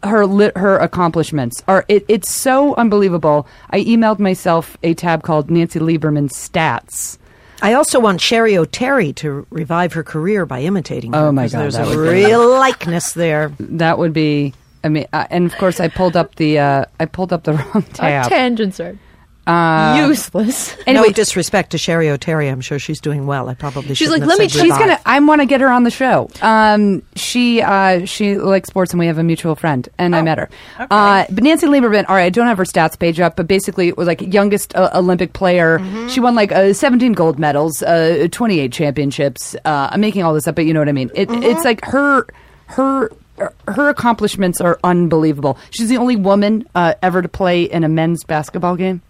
[0.02, 3.46] her li- her accomplishments are it, it's so unbelievable.
[3.70, 7.18] I emailed myself a tab called Nancy Lieberman stats.
[7.62, 11.18] I also want Cheri Oteri to revive her career by imitating her.
[11.28, 13.52] Oh, my God, There's that a would be- real likeness there.
[13.60, 14.52] That would be
[14.86, 17.52] I mean, uh, and of course, I pulled up the uh, I pulled up the
[17.58, 17.82] wrong Our
[18.22, 18.28] tab.
[18.30, 18.96] tangents are
[19.48, 20.76] Uh, useless.
[20.88, 22.50] Anyway, no disrespect to Cheri Oteri.
[22.50, 23.48] I'm sure she's doing well.
[23.48, 25.00] I probably She's shouldn't like, have "Let me- said she's revive." gonna.
[25.06, 26.28] I want to get her on the show.
[26.42, 30.38] Um, she uh, she likes sports, and we have a mutual friend, and I met
[30.38, 30.48] her.
[30.80, 32.06] Uh, but Nancy Lieberman.
[32.08, 34.74] All right, I don't have her stats page up, but basically, it was like youngest
[34.74, 35.78] uh, Olympic player.
[36.08, 39.54] She won like uh, 17 gold medals, uh, 28 championships.
[39.64, 41.10] Uh, I'm making all this up, but you know what I mean.
[41.14, 42.26] It, It's like her
[42.66, 43.10] her.
[43.68, 45.58] Her accomplishments are unbelievable.
[45.70, 49.02] She's the only woman uh, ever to play in a men's basketball game.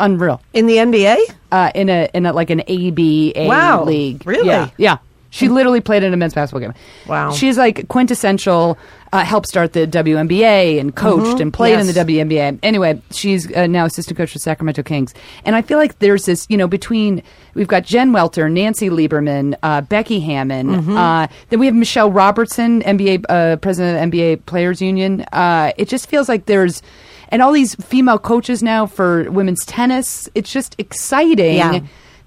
[0.00, 1.16] Unreal in the NBA.
[1.52, 3.84] uh, in a in a like an ABA Wow.
[3.84, 4.26] league.
[4.26, 4.48] Really?
[4.48, 4.96] Yeah, yeah.
[5.36, 6.74] She literally played in a men's basketball game.
[7.06, 7.32] Wow.
[7.32, 8.78] She's like quintessential.
[9.12, 12.58] Uh, helped start the WNBA and coached and played in the WNBA.
[12.62, 15.14] Anyway, she's uh, now assistant coach for Sacramento Kings.
[15.44, 17.22] And I feel like there's this, you know, between
[17.54, 22.82] we've got Jen Welter, Nancy Lieberman, uh, Becky Hammon, uh, then we have Michelle Robertson,
[22.82, 25.24] NBA uh, president of NBA Players Union.
[25.32, 26.82] Uh, it just feels like there's
[27.28, 30.28] and all these female coaches now for women's tennis.
[30.34, 31.80] It's just exciting Yeah.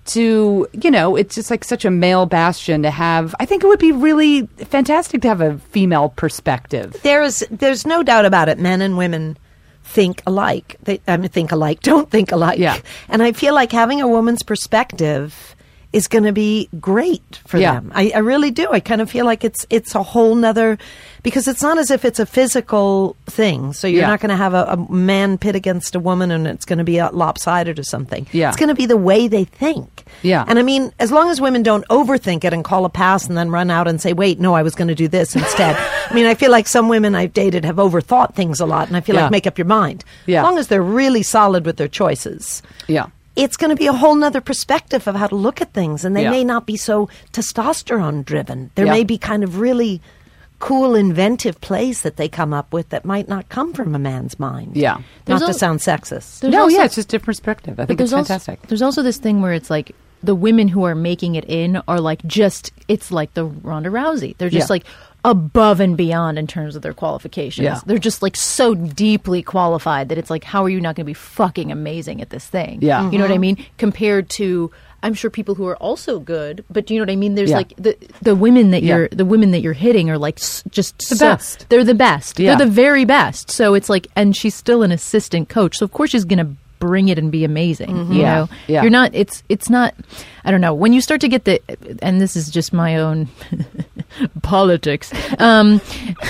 [0.10, 3.68] To you know it's just like such a male bastion to have i think it
[3.68, 8.60] would be really fantastic to have a female perspective There's there's no doubt about it.
[8.60, 9.38] Men and women
[9.84, 10.78] think alike.
[10.84, 11.82] They I mean, think alike.
[11.92, 12.60] Don't think alike.
[12.60, 12.78] Yeah.
[13.08, 15.56] And I feel like having a woman's perspective
[15.92, 17.74] is going to be great for Yeah.
[17.74, 17.92] them.
[17.96, 18.68] I, I really do.
[18.72, 20.78] I kind of feel like it's it's a whole nother
[21.24, 23.74] because it's not as if it's a physical thing.
[23.74, 24.08] So you're Yeah.
[24.08, 26.84] not going to have a, a man pit against a woman and it's going to
[26.86, 28.28] be lopsided or something.
[28.32, 28.50] Yeah.
[28.50, 30.06] It's going to be the way they think.
[30.22, 30.46] Yeah.
[30.48, 33.36] And I mean, as long as women don't overthink it and call a pass and
[33.38, 35.76] then run out and say, wait, no, I was going to do this instead.
[36.10, 38.96] I mean, I feel like some women I've dated have overthought things a lot and
[38.96, 39.24] I feel Yeah.
[39.24, 40.04] like make up your mind.
[40.28, 40.42] Yeah.
[40.42, 43.08] As long as they're really solid with their choices yeah
[43.44, 46.16] it's going to be a whole nother perspective of how to look at things and
[46.16, 46.32] they Yeah.
[46.32, 48.92] may not be so testosterone driven there Yeah.
[48.92, 50.02] may be kind of really
[50.60, 54.38] cool inventive plays that they come up with that might not come from a man's
[54.40, 54.96] mind Yeah.
[54.96, 58.02] not There's to al- sound sexist no also- yeah it's just different perspective i think
[58.02, 60.96] it's there's fantastic Also, there's also this thing where it's like the women who are
[60.96, 64.36] making it in are like just it's like the Ronda Rousey.
[64.38, 64.74] They're just Yeah.
[64.74, 64.84] like
[65.26, 67.64] above and beyond in terms of their qualifications.
[67.66, 67.80] Yeah.
[67.86, 71.10] They're just like so deeply qualified that it's like how are you not going to
[71.10, 72.80] be fucking amazing at this thing?
[72.82, 73.10] Yeah.
[73.12, 73.42] You know what I mm-hmm.
[73.42, 73.66] mean?
[73.78, 77.16] Compared to I'm sure people who are also good, but do you know what I
[77.16, 77.36] mean?
[77.36, 77.58] There's Yeah.
[77.58, 78.96] like the the women that Yeah.
[78.98, 81.66] you're the women that you're hitting are like s- just The so- best.
[81.70, 82.40] They're the best.
[82.40, 82.56] Yeah.
[82.56, 83.52] They're the very best.
[83.52, 85.78] So it's like, and she's still an assistant coach.
[85.78, 87.90] So of course she's going to bring it and be amazing.
[87.90, 88.14] You Mm-hmm.
[88.14, 88.34] Yeah.
[88.36, 88.82] know, Yeah.
[88.82, 89.12] you're not.
[89.14, 89.94] It's it's not.
[90.46, 90.74] I don't know.
[90.74, 91.62] When you start to get the,
[92.02, 93.28] and this is just my own
[94.42, 95.12] politics.
[95.40, 95.82] Um,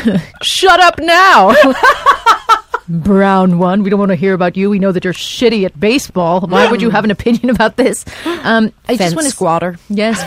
[0.42, 1.54] shut up now.
[2.90, 3.84] brown one.
[3.84, 4.70] We don't want to hear about you.
[4.70, 6.42] We know that you're shitty at baseball.
[6.42, 8.04] Why would you have an opinion about this?
[8.26, 9.78] Um, I Fence just want to squatter.
[9.90, 10.20] Yes,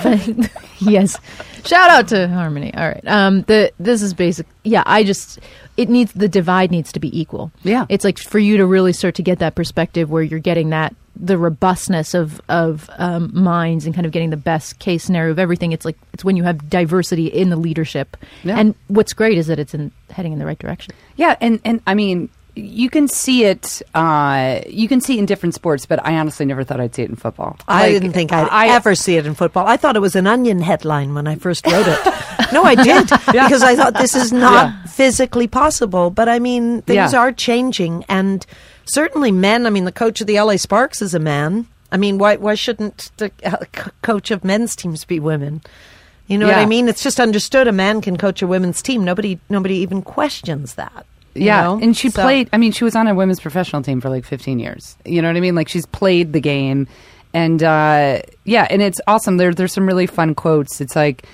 [0.81, 1.19] yes.
[1.65, 2.73] Shout out to Harmony.
[2.75, 3.07] All right.
[3.07, 4.47] Um, the this is basic.
[4.65, 5.39] Yeah, I just
[5.77, 7.51] it needs the divide needs to be equal.
[7.63, 7.87] Yeah.
[7.89, 10.95] it's like for you to really start to get that perspective where you're getting that
[11.15, 15.39] the robustness of of um, minds and kind of getting the best case scenario of
[15.39, 15.73] everything.
[15.73, 18.17] It's like it's when you have diversity in the leadership.
[18.43, 18.59] Yeah.
[18.59, 20.95] And what's great is that it's in heading in the right direction.
[21.17, 23.81] Yeah, and and I mean, you can see it.
[23.95, 27.03] Uh, you can see it in different sports, but I honestly never thought I'd see
[27.03, 27.57] it in football.
[27.67, 29.67] I Like, didn't think I'd I- ever see it in football.
[29.67, 31.99] I thought it was an onion headline when I first wrote it.
[32.53, 34.85] no, I did because I thought this is not Yeah.
[34.85, 36.11] physically possible.
[36.11, 37.19] But I mean, things Yeah.
[37.21, 38.45] are changing, and
[38.85, 39.67] certainly men.
[39.67, 41.67] I mean, the coach of the LA Sparks is a man.
[41.91, 45.63] I mean, why why shouldn't the uh, c- coach of men's teams be women?
[46.27, 46.89] You know what I mean?
[46.89, 49.05] It's just understood a man can coach a women's team.
[49.05, 51.05] Nobody nobody even questions that.
[51.35, 51.79] Yeah, know?
[51.83, 52.49] and she So- played.
[52.53, 54.97] I mean, she was on a women's professional team for like 15 years.
[55.05, 55.55] You know what I mean?
[55.55, 56.89] Like she's played the game,
[57.33, 59.37] and uh, yeah, and it's awesome.
[59.39, 60.81] There, there's some really fun quotes.
[60.81, 61.25] It's like.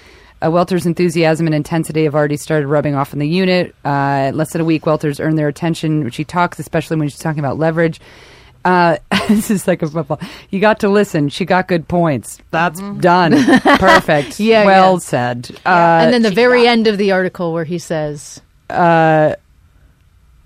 [0.41, 3.75] Uh, Welter's enthusiasm and intensity have already started rubbing off in the unit.
[3.85, 6.03] Uh, less than a week, Welter's earned their attention.
[6.03, 8.01] When she talks, especially when she's talking about leverage.
[8.65, 10.21] Uh, this is like a football.
[10.51, 11.29] You got to listen.
[11.29, 12.39] She got good points.
[12.53, 13.33] That's done.
[13.63, 14.39] Perfect.
[14.39, 14.99] Yeah, Well yeah.
[15.01, 15.51] said.
[15.67, 18.41] Uh, and then the very end of the article where he says,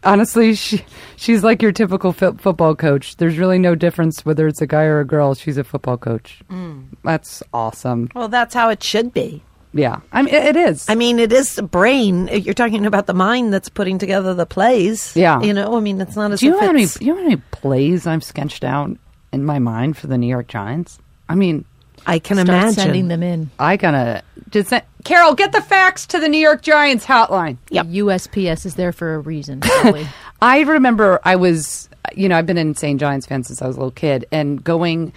[0.04, 0.84] honestly, she
[1.16, 3.16] she's like your typical fo- football coach.
[3.16, 5.34] There's really no difference whether it's a guy or a girl.
[5.34, 6.42] She's a football coach.
[6.50, 6.86] Mm.
[7.04, 8.08] That's awesome.
[8.14, 9.42] Well, that's how it should be.
[9.74, 10.88] Yeah, I mean it, is.
[10.88, 12.28] I mean, it is the brain.
[12.28, 15.16] You're talking about the mind that's putting together the plays.
[15.16, 15.40] Yeah.
[15.40, 16.84] You know, I mean, it's not as do you know how many?
[16.84, 18.94] Do you know how many plays I've sketched out
[19.32, 20.98] in my mind for the New York Giants?
[21.28, 21.64] I mean,
[22.06, 22.74] I can start imagine.
[22.74, 23.50] sending them in.
[23.58, 27.56] I gotta just send, Carol get the facts to the New York Giants hotline.
[27.70, 27.86] Yep.
[27.86, 29.60] USPS is there for a reason.
[29.60, 30.06] Probably.
[30.42, 33.76] I remember I was, you know, I've been an insane Giants fan since I was
[33.76, 35.12] a little kid, and going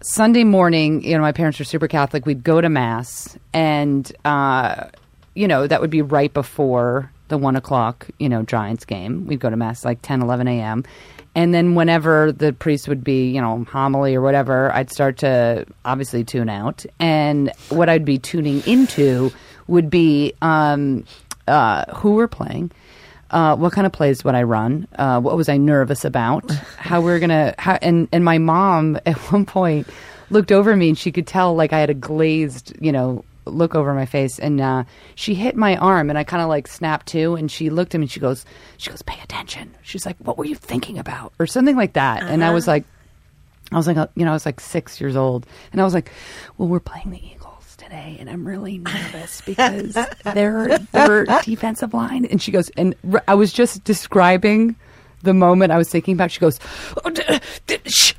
[0.00, 2.26] Sunday morning, you know, my parents were super Catholic.
[2.26, 4.88] We'd go to mass, and uh,
[5.34, 9.26] you know, that would be right before the one o'clock, you know, Giants game.
[9.26, 10.84] We'd go to mass like 10, 11 a.m.
[11.34, 15.66] And then whenever the priest would be, you know, homily or whatever, I'd start to
[15.84, 16.86] obviously tune out.
[17.00, 19.32] And what I'd be tuning into
[19.66, 21.04] would be um,
[21.48, 22.70] uh, who we're playing,
[23.30, 24.86] uh, what kind of plays would I run?
[24.96, 26.48] Uh, what was I nervous about?
[26.78, 27.54] How we are gonna?
[27.58, 29.88] How, and and my mom at one point
[30.30, 33.74] looked over me and she could tell like I had a glazed, you know, look
[33.74, 34.84] over my face, and uh,
[35.14, 37.98] she hit my arm and I kind of like snapped to, and she looked at
[37.98, 38.44] me and she goes,
[38.78, 39.74] she goes, pay attention.
[39.82, 42.84] She's like, what were you thinking about, or something like that, and I was like.
[43.72, 45.94] I was like, uh, you know, I was like six years old, and I was
[45.94, 46.10] like,
[46.58, 49.96] "Well, we're playing the Eagles today, and I'm really nervous because
[50.34, 52.94] they're their defensive line." And she goes, and
[53.26, 54.76] I was just describing
[55.22, 56.30] the moment I was thinking about.
[56.30, 56.60] She goes,
[57.04, 57.22] oh, d-
[57.66, 58.12] d- shh.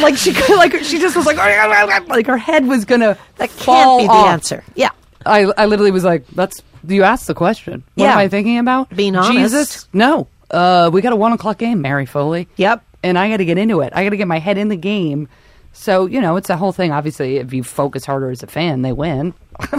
[0.00, 1.36] Like she could- like she just was like
[2.08, 4.28] like her head was gonna that fall can't be the off.
[4.28, 4.64] answer.
[4.74, 4.90] Yeah.
[5.24, 7.84] I I literally was like, "That's you asked the question.
[7.94, 8.12] What Yeah.
[8.12, 8.90] am I thinking about?
[8.94, 9.32] Being honest.
[9.32, 9.88] Jesus?
[9.92, 10.26] No.
[10.50, 12.48] Uh, we got a one o'clock game, Mary Foley.
[12.56, 12.82] Yep.
[13.04, 13.92] And I got to get into it.
[13.96, 15.28] I got to get my head in the game.
[15.72, 16.90] So you know, it's a whole thing.
[16.92, 19.32] Obviously, if you focus harder as a fan, they win.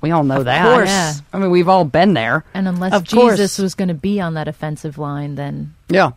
[0.00, 0.66] we all know that.
[0.66, 0.88] Of course.
[0.88, 1.14] Yeah.
[1.32, 2.44] I mean, we've all been there.
[2.54, 3.20] and unless Of Jesus
[3.56, 3.58] course.
[3.58, 6.10] was going to be on that offensive line, then Yeah.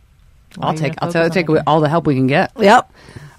[0.60, 0.94] I'll take.
[0.98, 2.52] I'll, t- I'll take it all the help we can get.
[2.58, 2.90] Yep.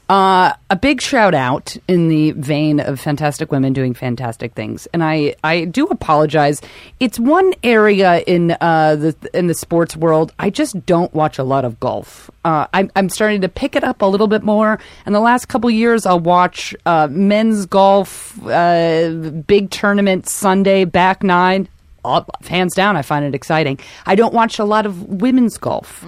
[0.10, 5.04] Uh, a big shout out in the vein of fantastic women doing fantastic things, and
[5.04, 6.64] I, I do apologize.
[7.00, 11.44] It's one area in uh, the in the sports world I just don't watch a
[11.44, 12.32] lot of golf.
[12.44, 14.80] Uh, I'm I'm starting to pick it up a little bit more.
[15.06, 19.12] In the last couple years, I'll watch uh, men's golf, uh,
[19.46, 21.70] big tournament Sunday back nine.
[22.06, 23.80] All, hands down, I find it exciting.
[24.06, 26.06] I don't watch a lot of women's golf,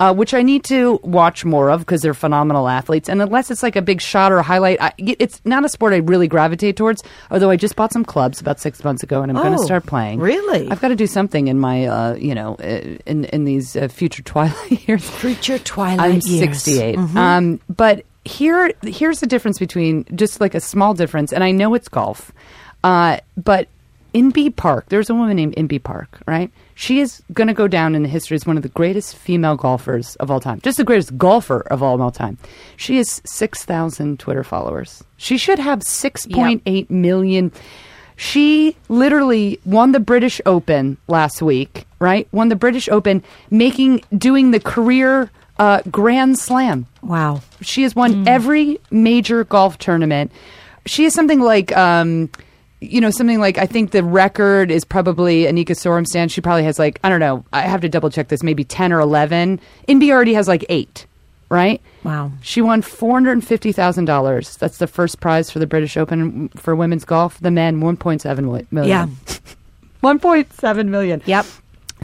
[0.00, 3.08] uh, which I need to watch more of because they're phenomenal athletes.
[3.08, 5.92] And unless it's like a big shot or a highlight, I, it's not a sport
[5.92, 7.02] I really gravitate towards.
[7.30, 9.64] Although I just bought some clubs about six months ago, and I'm going Oh, to
[9.64, 10.20] start playing.
[10.20, 10.68] really?
[10.70, 13.88] I've got to do something in my, uh, you know, uh, in in these uh,
[13.88, 15.08] future twilight years.
[15.08, 16.62] Future twilight I'm years.
[16.62, 16.96] 68.
[16.96, 17.16] Mhm.
[17.16, 21.74] Um, but here, here's the difference between just like a small difference, and I know
[21.74, 22.32] it's golf,
[22.82, 23.68] uh, but
[24.14, 26.50] Inbee Park, there's a woman named Inbee Park, right?
[26.76, 29.56] She is going to go down in the history as one of the greatest female
[29.56, 32.38] golfers of all time, just the greatest golfer of all, time.
[32.76, 35.02] She has 6,000 Twitter followers.
[35.16, 37.50] She should have 6.8 million.
[38.16, 42.28] She literally won the British Open last week, right?
[42.30, 46.86] Won the British Open, making doing the career uh, Grand Slam.
[47.02, 47.40] Wow.
[47.62, 50.30] She has won every major golf tournament.
[50.86, 52.30] She is something like um,
[52.90, 56.30] you know, something like I think the record is probably Annika Sorenstam.
[56.30, 57.44] She probably has like I don't know.
[57.52, 58.42] I have to double check this.
[58.42, 59.60] Maybe ten or eleven.
[59.88, 61.06] Inbee already has like eight.
[61.50, 61.80] Right.
[62.02, 62.32] Wow.
[62.40, 64.56] She won four hundred and fifty thousand dollars.
[64.56, 67.38] That's the first prize for the British Open for women's golf.
[67.40, 68.88] The men one point seven million.
[68.88, 69.06] Yeah.
[70.00, 71.22] one point seven million.
[71.26, 71.46] Yep.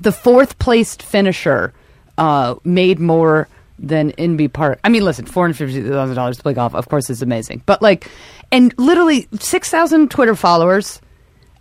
[0.03, 1.72] The fourth placed finisher
[2.18, 4.78] uh, made more than Inbee Park.
[4.85, 7.62] I mean, listen, four hundred fifty thousand dollars to play golf, of course, is amazing.
[7.66, 8.09] But like,
[8.53, 11.01] and literally six thousand Twitter followers.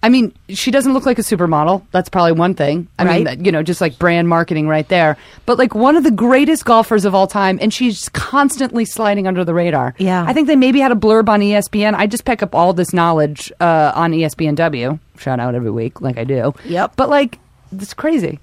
[0.01, 1.83] I mean, she doesn't look like a supermodel.
[1.91, 2.87] That's probably one thing.
[2.97, 3.25] I mean, Right.
[3.25, 5.17] that- you know, just like brand marketing right there.
[5.45, 9.43] But like one of the greatest golfers of all time, and she's constantly sliding under
[9.43, 9.95] the radar.
[9.97, 10.23] Yeah.
[10.25, 11.95] I think they maybe had a blurb on ESPN.
[11.95, 14.99] I just pick up all this knowledge uh, on ESPNW.
[15.17, 16.53] Shout out every week, like I do.
[16.63, 16.93] Yep.
[16.95, 17.37] But like,
[17.73, 18.39] it's crazy.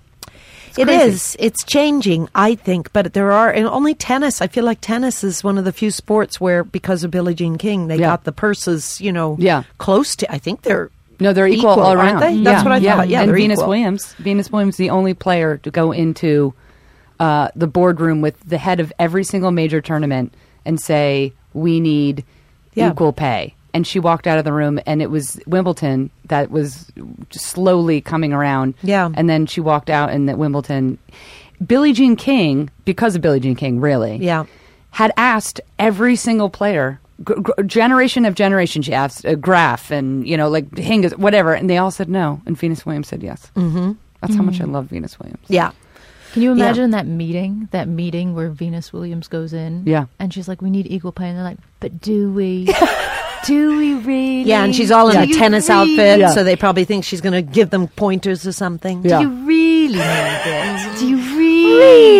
[0.78, 1.36] It crazy.
[1.40, 4.40] It's changing, I think, but there are and only tennis.
[4.42, 7.56] I feel like tennis is one of the few sports where, because of Billie Jean
[7.58, 8.06] King, they Yeah.
[8.08, 9.62] got the purses, you know, Yeah.
[9.78, 10.30] close to.
[10.32, 12.44] I think they're No, they're equal, Equal, all around.
[12.44, 13.08] That's what I thought.
[13.08, 13.68] Yeah, and Venus equal.
[13.70, 14.12] Williams.
[14.18, 16.52] Venus Williams, is the only player to go into
[17.18, 20.34] uh, the boardroom with the head of every single major tournament
[20.66, 22.22] and say, "We need
[22.74, 22.90] Yeah.
[22.90, 26.90] equal pay." And she walked out of the room, and it was Wimbledon that was
[27.28, 28.72] just slowly coming around.
[28.82, 29.10] Yeah.
[29.14, 30.96] and then she walked out, and that Wimbledon,
[31.66, 34.44] Billie Jean King, because of Billie Jean King, really, Yeah.
[34.92, 40.26] had asked every single player, g- g- generation of generation, she asked uh, Graf and
[40.26, 43.50] you know like Hingis, whatever, and they all said no, and Venus Williams said yes.
[43.56, 43.92] Mm-hmm.
[44.22, 45.44] That's how much I love Venus Williams.
[45.48, 45.72] yeah.
[46.32, 46.64] Can you Yeah.
[46.64, 47.68] imagine that meeting?
[47.72, 50.06] That meeting where Venus Williams goes in, Yeah.
[50.18, 52.68] and she's like, "We need equal pay," and they're like, "But do we?
[53.44, 54.42] do we really?
[54.42, 56.30] Yeah, and she's all in Do a tennis really- outfit, Yeah.
[56.30, 59.02] so they probably think she's going to give them pointers or something.
[59.04, 59.18] Yeah.
[59.20, 60.98] Do you really need it?
[60.98, 61.76] Do you really,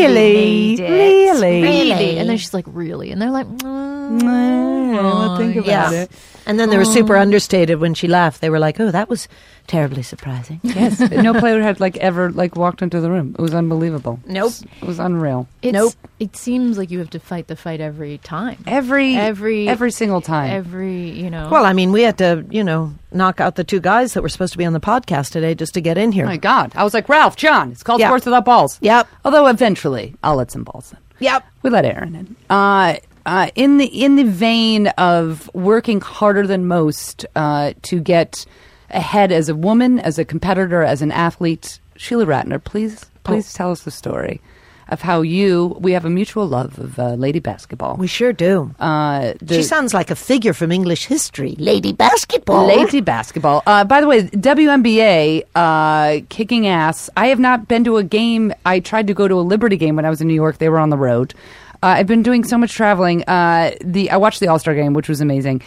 [0.06, 0.34] Really?
[0.34, 0.90] need it?
[0.90, 1.62] Really?
[1.62, 2.18] really?
[2.18, 5.90] And then she's like, "Really?" And they're like, mm, I'll think about Yeah.
[6.02, 6.10] it.
[6.48, 8.40] And then they were super understated when she laughed.
[8.40, 9.26] They were like, "Oh, that was
[9.66, 13.34] terribly surprising." Yes, no player had like ever like walked into the room.
[13.36, 14.20] It was unbelievable.
[14.26, 14.52] Nope.
[14.80, 15.48] it was unreal.
[15.62, 15.94] It's, Nope.
[16.20, 18.62] It seems like you have to fight the fight every time.
[18.66, 20.50] Every Every- every single time.
[20.52, 21.48] Every, you know.
[21.50, 24.28] Well, I mean, we had to, you know, knock out the two guys that were
[24.28, 26.26] supposed to be on the podcast today just to get in here.
[26.26, 27.72] oh my God, I was like Ralph, Jon.
[27.72, 28.08] It's called Yeah.
[28.08, 28.78] Sports Without Balls.
[28.82, 29.08] Yep.
[29.24, 30.98] Although eventually I'll let some balls in.
[31.18, 31.44] Yep.
[31.62, 32.36] We let Aaron in.
[32.48, 32.96] Uh,
[33.26, 38.46] uh, in the in the vein of working harder than most uh, to get
[38.90, 43.70] ahead as a woman, as a competitor, as an athlete, Sheila Ratner, please please tell
[43.72, 44.40] us the story
[44.88, 47.96] of how you we have a mutual love of uh, lady basketball.
[47.96, 48.72] We sure do.
[48.78, 51.56] uh, the- she sounds like a figure from English history.
[51.58, 52.68] Lady basketball.
[52.68, 53.64] Lady basketball.
[53.66, 57.10] Uh, by the way, WNBA uh, kicking ass.
[57.16, 58.52] I have not been to a game.
[58.64, 60.58] I tried to go to a Liberty game when I was in New York.
[60.58, 61.34] They were on the road.
[61.82, 63.22] Uh, I've been doing so much traveling.
[63.24, 65.62] Uh, the I watched the All Star game, which was amazing.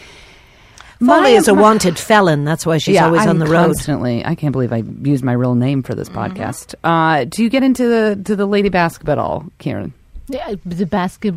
[1.01, 2.43] Molly My- is a wanted felon.
[2.43, 3.67] That's why she's yeah, always I'm on the road.
[3.67, 4.25] constantly.
[4.25, 6.37] I can't believe I used my real name for this Mm-hmm.
[6.41, 6.75] podcast.
[6.83, 9.93] Uh, do you get into the to the lady basketball, Kiran?
[10.31, 11.35] Yeah, the basket.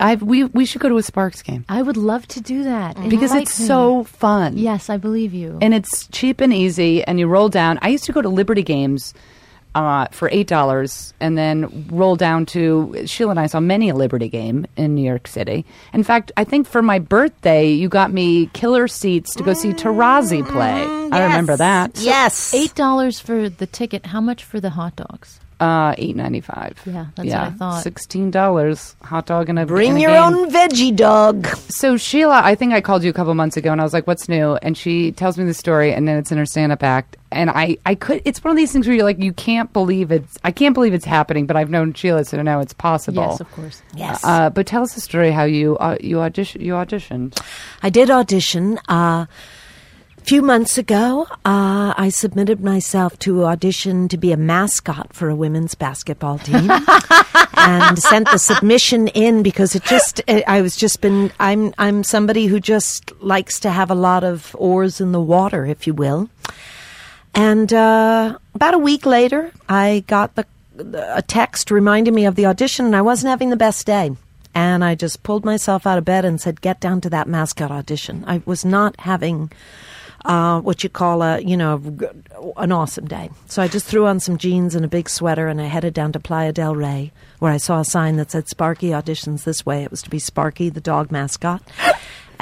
[0.00, 2.96] I we we should go to a Sparks game I would love to do that
[3.10, 3.66] because it's me.
[3.66, 4.56] so fun.
[4.56, 5.58] Yes, I believe you.
[5.60, 8.62] and it's cheap and easy and you roll down i used to go to liberty
[8.62, 9.12] games
[9.74, 13.94] uh, for eight dollars and then roll down to sheila and i saw many a
[13.94, 15.64] liberty game in new york city
[15.94, 19.72] in fact i think for my birthday you got me killer seats to go see
[19.72, 22.52] taurasi play i remember that Yes.
[22.54, 24.06] Eight dollars for the ticket.
[24.06, 25.38] How much for the hot dogs?
[25.60, 27.82] uh eight ninety five Yeah, that's what I thought.
[27.82, 30.22] sixteen dollars hot dog and a Bring and a your game.
[30.34, 31.46] own veggie dog.
[31.68, 34.06] So Sheila, I think I called you a couple months ago, and I was like,
[34.08, 37.16] "What's new?" And she tells me the story, and then it's in her stand-up act,
[37.32, 38.22] and I, I could.
[38.24, 40.38] It's one of these things where you're like, you can't believe it's.
[40.44, 43.22] I can't believe it's happening, but I've known Sheila, so now it's possible.
[43.22, 43.82] Yes, of course.
[43.94, 44.24] Yes.
[44.24, 47.40] Uh, but tell us the story how you uh, you audition you auditioned.
[47.82, 48.78] I did audition.
[48.88, 49.26] Uh,
[50.22, 55.28] a few months ago, uh, I submitted myself to audition to be a mascot for
[55.28, 56.70] a women's basketball team,
[57.56, 62.04] and sent the submission in because it just I I was just been I'm I'm
[62.04, 65.94] somebody who just likes to have a lot of oars in the water, if you
[65.94, 66.30] will.
[67.34, 70.46] And uh, about a week later, I got the,
[71.16, 74.14] a text reminding me of the audition, and I wasn't having the best day.
[74.54, 77.70] And I just pulled myself out of bed and said, "Get down to that mascot
[77.70, 79.50] audition." I was not having
[80.26, 81.82] uh, what you call a, you know,
[82.58, 83.30] an awesome day.
[83.48, 86.12] So I just threw on some jeans and a big sweater, and I headed down
[86.12, 89.82] to Playa del Rey, where I saw a sign that said "Sparky auditions this way."
[89.84, 91.62] It was to be Sparky, the dog mascot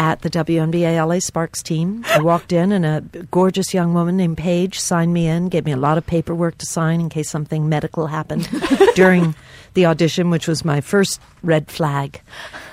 [0.00, 2.02] at the WNBA LA Sparks team.
[2.06, 5.72] I walked in, and a gorgeous young woman named Paige signed me in, gave me
[5.72, 8.48] a lot of paperwork to sign in case something medical happened
[8.94, 9.34] during
[9.74, 12.22] the audition, which was my first red flag.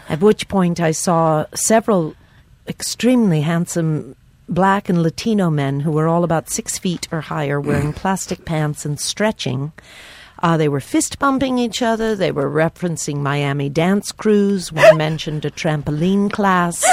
[0.08, 2.16] At which point, I saw several
[2.66, 4.16] extremely handsome
[4.48, 8.86] black and Latino men who were all about six feet or higher, wearing plastic pants
[8.86, 9.74] and stretching.
[10.40, 12.16] Uh, they were fist bumping each other.
[12.16, 14.72] They were referencing Miami dance crews.
[14.72, 16.84] One mentioned a trampoline class.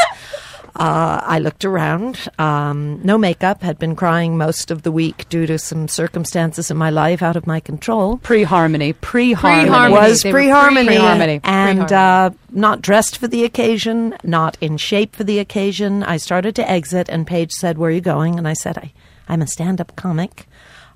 [0.76, 2.26] Uh, I looked around.
[2.38, 3.62] Um, no makeup.
[3.62, 7.36] Had been crying most of the week due to some circumstances in my life out
[7.36, 8.16] of my control.
[8.18, 8.92] Pre harmony.
[8.92, 9.70] Pre harmony.
[9.92, 10.97] Was pre harmony
[11.45, 16.03] and uh, not dressed for the occasion, not in shape for the occasion.
[16.03, 18.92] I started to exit, and Paige said, "Where are you going?" And I said, I,
[19.28, 20.49] "I'm a stand-up comic."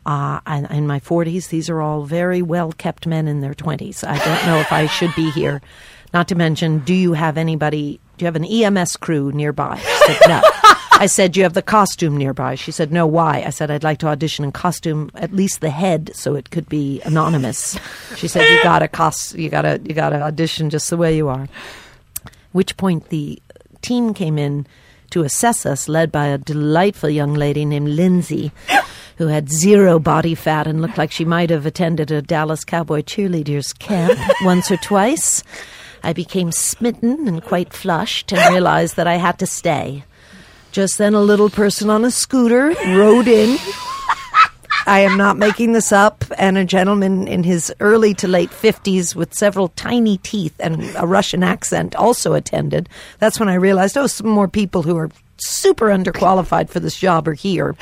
[0.08, 1.50] Uh, I'm in my 40s.
[1.50, 4.08] These are all very well kept men in their 20s.
[4.08, 5.60] I don't know if I should be here.
[6.14, 8.00] Not to mention, do you have anybody?
[8.16, 9.76] Do you have an EMS crew nearby?
[9.76, 10.40] She said, no.
[10.92, 12.54] I said, you have the costume nearby?
[12.54, 13.06] She said, no.
[13.06, 13.42] Why?
[13.46, 16.70] I said, I'd like to audition in costume, at least the head, so it could
[16.70, 17.78] be anonymous.
[18.16, 21.14] She said, you got cost, you got to, you got to audition just the way
[21.14, 21.48] you are.
[22.52, 23.42] Which point the
[23.82, 24.66] team came in
[25.10, 28.52] to assess us, led by a delightful young lady named Lindsay,
[29.18, 33.02] who had zero body fat and looked like she might have attended a Dallas Cowboy
[33.02, 35.42] cheerleaders camp once or twice.
[36.04, 40.04] I became smitten and quite flushed and realized that I had to stay.
[40.70, 43.58] Just then, a little person on a scooter rode in.
[44.86, 46.24] I am not making this up.
[46.38, 51.08] And a gentleman in his early to late 50s with several tiny teeth and a
[51.08, 52.88] Russian accent also attended.
[53.18, 57.26] That's when I realized, oh, some more people who are super underqualified for this job
[57.26, 57.74] are here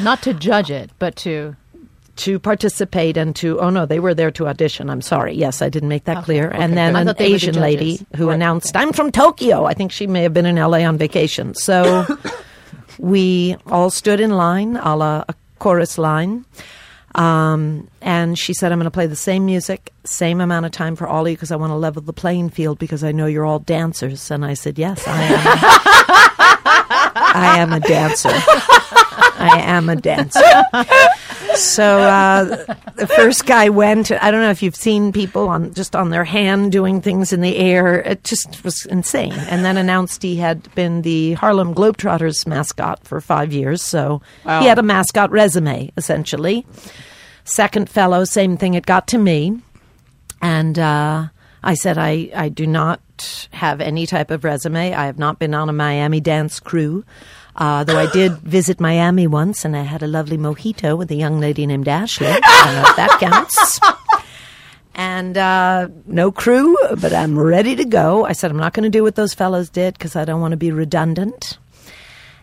[0.00, 1.56] Not to judge it, but to.
[2.16, 4.88] to participate and to, oh no, they were there to audition.
[4.88, 5.34] I'm sorry.
[5.34, 6.48] Yes, I didn't make that clear.
[6.48, 9.64] and then an were the Asian lady who Right, announced, I'm from Tokyo.
[9.64, 11.54] I think she may have been in LA on vacation.
[11.54, 12.06] So
[12.98, 16.44] we all stood in line, a la a chorus line.
[17.16, 20.96] Um, and she said, I'm going to play the same music, same amount of time
[20.96, 23.26] for all of you because I want to level the playing field because I know
[23.26, 24.30] you're all dancers.
[24.30, 26.30] And I said, Yes, I am.
[26.90, 28.30] I am a dancer.
[28.32, 30.40] I am a dancer.
[31.56, 32.44] So uh,
[32.96, 34.10] the first guy went.
[34.10, 37.40] I don't know if you've seen people on just on their hand doing things in
[37.42, 38.00] the air.
[38.00, 39.32] It just was insane.
[39.32, 43.82] And then announced he had been the Harlem Globetrotters mascot for five years.
[43.82, 44.60] So Wow.
[44.60, 46.66] he had a mascot resume essentially.
[47.44, 48.74] Second fellow, same thing.
[48.74, 49.60] It got to me,
[50.40, 51.26] and uh,
[51.62, 53.00] I said, I, I do not
[53.52, 54.92] have any type of resume.
[54.94, 57.04] I have not been on a Miami dance crew.
[57.56, 61.14] Uh, though I did visit Miami once and I had a lovely mojito with a
[61.14, 62.26] young lady named Ashley.
[62.28, 63.80] I don't know if that counts.
[64.96, 68.24] And uh, no crew, but I'm ready to go.
[68.24, 70.52] I said, I'm not going to do what those fellows did because I don't want
[70.52, 71.58] to be redundant.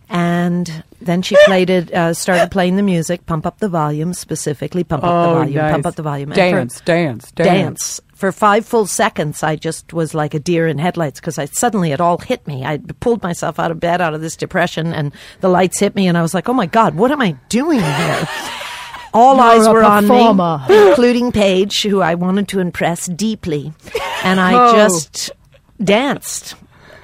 [0.10, 4.84] And then she played it, uh, started playing the music, pump up the volume, specifically
[4.84, 5.72] pump up the Oh, volume, nice.
[5.72, 6.30] pump up the volume.
[6.30, 8.02] For- Dance, dance, dance.
[8.22, 11.92] For five full seconds, I just was like a deer in headlights because I suddenly
[11.92, 12.64] it all hit me.
[12.64, 16.08] I pulled myself out of bed out of this depression, and the lights hit me,
[16.08, 18.28] and I was like, "Oh my god, what am I doing here?"
[19.16, 23.74] All eyes a were on me, including Paige, who I wanted to impress deeply,
[24.24, 24.76] and I Oh.
[24.76, 25.32] just
[25.84, 26.54] danced,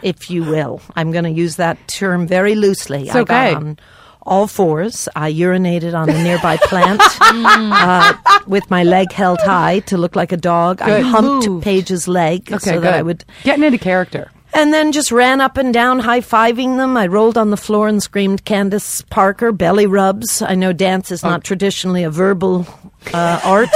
[0.03, 0.82] if you will.
[0.95, 3.07] I'm going to use that term very loosely.
[3.07, 3.53] It's I okay.
[3.53, 3.80] got on
[4.28, 5.07] all fours.
[5.15, 8.13] I urinated on a nearby plant uh,
[8.45, 10.82] with my leg held high to look like a dog.
[10.82, 11.63] I humped Moved.
[11.63, 12.84] Paige's leg Okay, so good.
[12.84, 14.30] that I would Getting into character.
[14.53, 16.97] and then just ran up and down, high fiving them.
[16.97, 20.41] I rolled on the floor and screamed, Candace Parker, belly rubs.
[20.41, 22.65] I know dance is not traditionally a verbal
[23.13, 23.69] uh, art,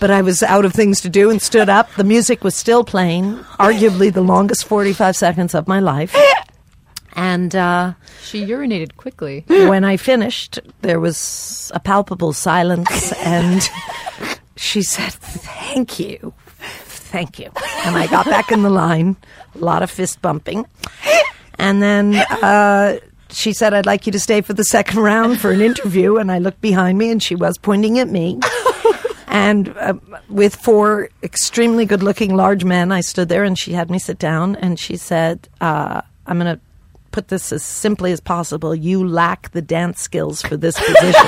[0.00, 1.92] but I was out of things to do and stood up.
[1.94, 6.14] The music was still playing, arguably the longest 45 seconds of my life.
[7.18, 9.44] And uh, She urinated quickly.
[9.48, 13.68] when I finished, there was a palpable silence, and
[14.56, 16.32] she said, Thank you.
[17.10, 17.50] Thank you.
[17.84, 19.16] And I got back in the line,
[19.54, 20.64] a lot of fist bumping.
[21.58, 22.98] And then uh,
[23.30, 26.18] she said, I'd like you to stay for the second round for an interview.
[26.18, 28.38] And I looked behind me, and she was pointing at me.
[29.26, 29.94] And uh,
[30.28, 34.18] with four extremely good looking large men, I stood there and she had me sit
[34.18, 36.60] down and she said, uh, I'm going to
[37.18, 38.76] put this as simply as possible.
[38.76, 41.20] You lack the dance skills for this position.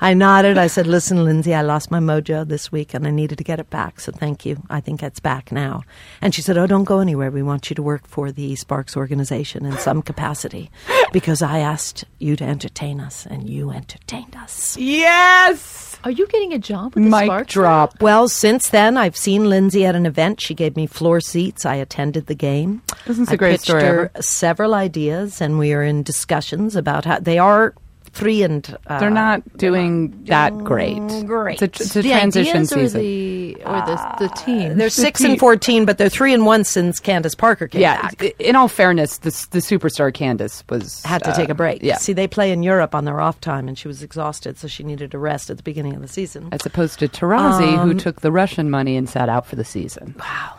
[0.00, 0.58] I nodded.
[0.58, 3.60] I said, Listen, Lindsay, I lost my mojo this week and I needed to get
[3.60, 4.00] it back.
[4.00, 4.60] So thank you.
[4.68, 5.84] I think it's back now.
[6.20, 7.30] And she said, Oh, don't go anywhere.
[7.30, 10.68] We want you to work for the Sparks organization in some capacity
[11.12, 14.76] because I asked you to entertain us and you entertained us.
[14.76, 15.91] Yes.
[16.04, 17.52] Are you getting a job with the Mic Sparks?
[17.52, 18.00] drop.
[18.02, 20.40] Well, since then, I've seen Lindsay at an event.
[20.40, 21.64] She gave me floor seats.
[21.64, 22.82] I attended the game.
[23.06, 24.22] Isn't this I a great pitched story her ever?
[24.22, 27.74] several ideas, and we are in discussions about how they are
[28.12, 30.98] three and uh, They're not doing that great.
[31.26, 31.62] great.
[31.62, 33.00] It's a, it's a the transition ideas or season.
[33.00, 34.76] the or the the team.
[34.78, 38.22] They're six and fourteen, but they're three and one since Candace Parker came yeah, back.
[38.38, 41.82] in all fairness, the the superstar Candace was Had to uh, take a break.
[41.82, 44.68] Yeah, See, they play in Europe on their off time, and she was exhausted, so
[44.68, 46.48] she needed a rest at the beginning of the season.
[46.52, 49.64] as opposed to Taurasi, Um, who took the Russian money and sat out for the
[49.64, 50.14] season.
[50.18, 50.54] Wow.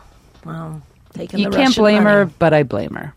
[0.46, 0.82] Well
[1.14, 1.44] taking the.
[1.44, 3.14] You the can't blame her, but I blame her.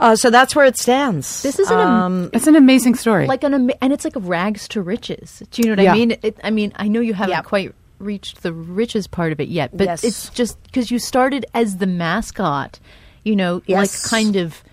[0.00, 1.42] Uh, so that's where it stands.
[1.42, 3.26] This is an um, It's an amazing story.
[3.26, 5.42] like an ama- and it's like a rags to riches.
[5.50, 5.92] Do you know what Yeah.
[5.92, 6.16] I mean?
[6.22, 7.44] It, I mean, I know you haven't Yep.
[7.44, 10.02] quite reached the riches part of it yet, but Yes.
[10.04, 12.80] it's just because you started as the mascot,
[13.24, 13.78] you know, Yes.
[14.02, 14.64] like kind of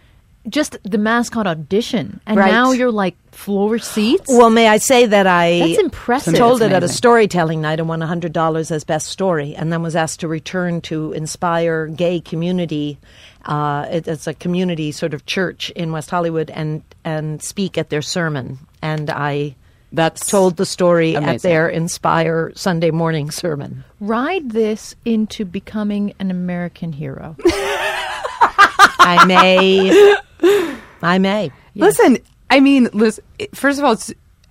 [0.50, 2.52] just the mascot audition, and Right.
[2.52, 4.26] now you're like floor seats.
[4.28, 6.36] well, may I say that I That's impressive.
[6.36, 9.56] I told It's it at a storytelling night and won hundred dollars as best story,
[9.56, 12.98] and then was asked to return to inspire gay community.
[13.46, 17.90] Uh, it, it's a community sort of church in West Hollywood, and and speak at
[17.90, 18.60] their sermon.
[18.82, 19.56] And I
[19.92, 23.84] That's told the story at their Inspire Sunday morning sermon.
[24.02, 27.36] Ride this into becoming an American hero.
[28.42, 30.16] I may,
[31.02, 31.52] I may.
[31.76, 32.18] Listen,
[32.50, 33.24] I mean, listen,
[33.54, 33.98] first of all,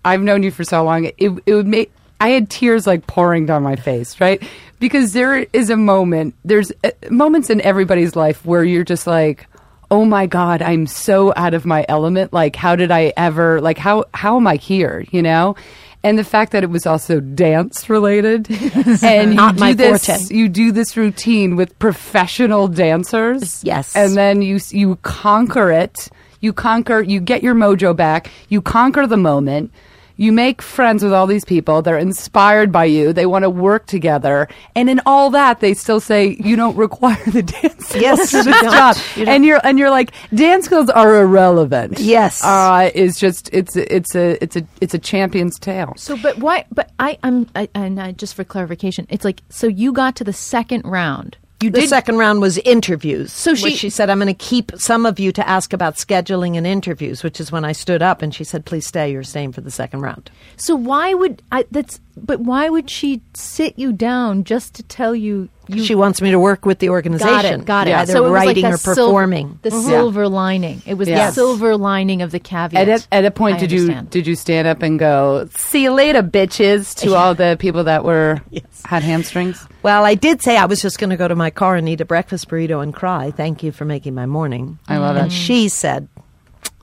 [0.05, 1.05] I've known you for so long.
[1.05, 4.43] It, it would make I had tears like pouring down my face, right?
[4.79, 6.35] Because there is a moment.
[6.45, 9.47] There's uh, moments in everybody's life where you're just like,
[9.91, 12.33] "Oh my god, I'm so out of my element.
[12.33, 13.61] Like, how did I ever?
[13.61, 15.05] Like, how how am I here?
[15.11, 15.57] You know?"
[16.05, 18.49] And the fact that it was also dance related,
[19.03, 20.33] and you Not do my this, forte.
[20.35, 23.97] you do this routine with professional dancers, Yes.
[23.97, 26.09] and then you you conquer it.
[26.41, 27.01] You conquer.
[27.01, 28.31] You get your mojo back.
[28.49, 29.73] You conquer the moment.
[30.19, 31.83] You make friends with all these people.
[31.83, 33.13] They're inspired by you.
[33.13, 34.49] They want to work together.
[34.75, 38.39] And in all that, they still say you don't require the dance skills Yes, for
[38.39, 38.73] you this don't.
[38.73, 38.97] job.
[39.17, 39.35] You don't.
[39.35, 41.99] And you're and you're like dance skills are irrelevant.
[41.99, 42.43] Yes.
[42.43, 45.93] uh, is just it's a, it's a it's a it's a champion's tale.
[45.97, 46.65] So, but why?
[46.73, 50.25] But I, I'm, I, and I, just for clarification, it's like so you got to
[50.25, 51.37] the second round.
[51.63, 53.33] You The did second round was interviews.
[53.33, 56.57] So she- she said, I'm going to keep some of you to ask about scheduling
[56.57, 59.11] and interviews, which is when I stood up and she said, please stay.
[59.11, 60.31] You're staying for the second round.
[60.57, 61.65] So why would I?
[61.71, 66.21] That's but why would she sit you down just to tell you you she wants
[66.23, 67.35] me to work with the organization.
[67.35, 67.65] got it?
[67.65, 67.95] Got it.
[67.95, 69.59] Either so it was like writing that or sil- performing.
[69.63, 69.87] the mm-hmm.
[69.87, 70.83] silver lining.
[70.87, 71.31] It was Yes.
[71.31, 72.89] the silver lining of the caveat.
[72.89, 75.83] At a, at a point, I did you did you stand up and go, "See
[75.83, 78.41] you later, bitches," to all the people that were
[78.85, 79.67] had hamstrings?
[79.83, 82.01] Well, I did say I was just going to go to my car and eat
[82.01, 83.31] a breakfast burrito and cry.
[83.31, 84.79] Thank you for making my morning.
[84.89, 85.33] I love And it.
[85.33, 86.09] she said,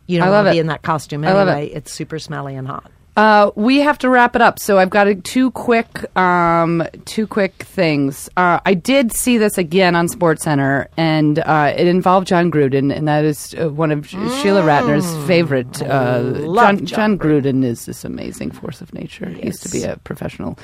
[0.08, 1.68] you I don't love want to be in that costume I love anyway.
[1.68, 1.78] it.
[1.78, 2.90] It's super smelly and hot.
[3.16, 7.28] Uh, we have to wrap it up, so I've got a, two quick, um, two
[7.28, 8.28] quick things.
[8.36, 13.08] Uh, I did see this again on SportsCenter, and uh, it involved Jon Gruden, and
[13.08, 15.82] that is uh, one of Sheila Ratner's favorite.
[15.82, 19.30] Uh, Jon, Jon Jon Gruden is this amazing force of nature.
[19.30, 20.58] He used to be a professional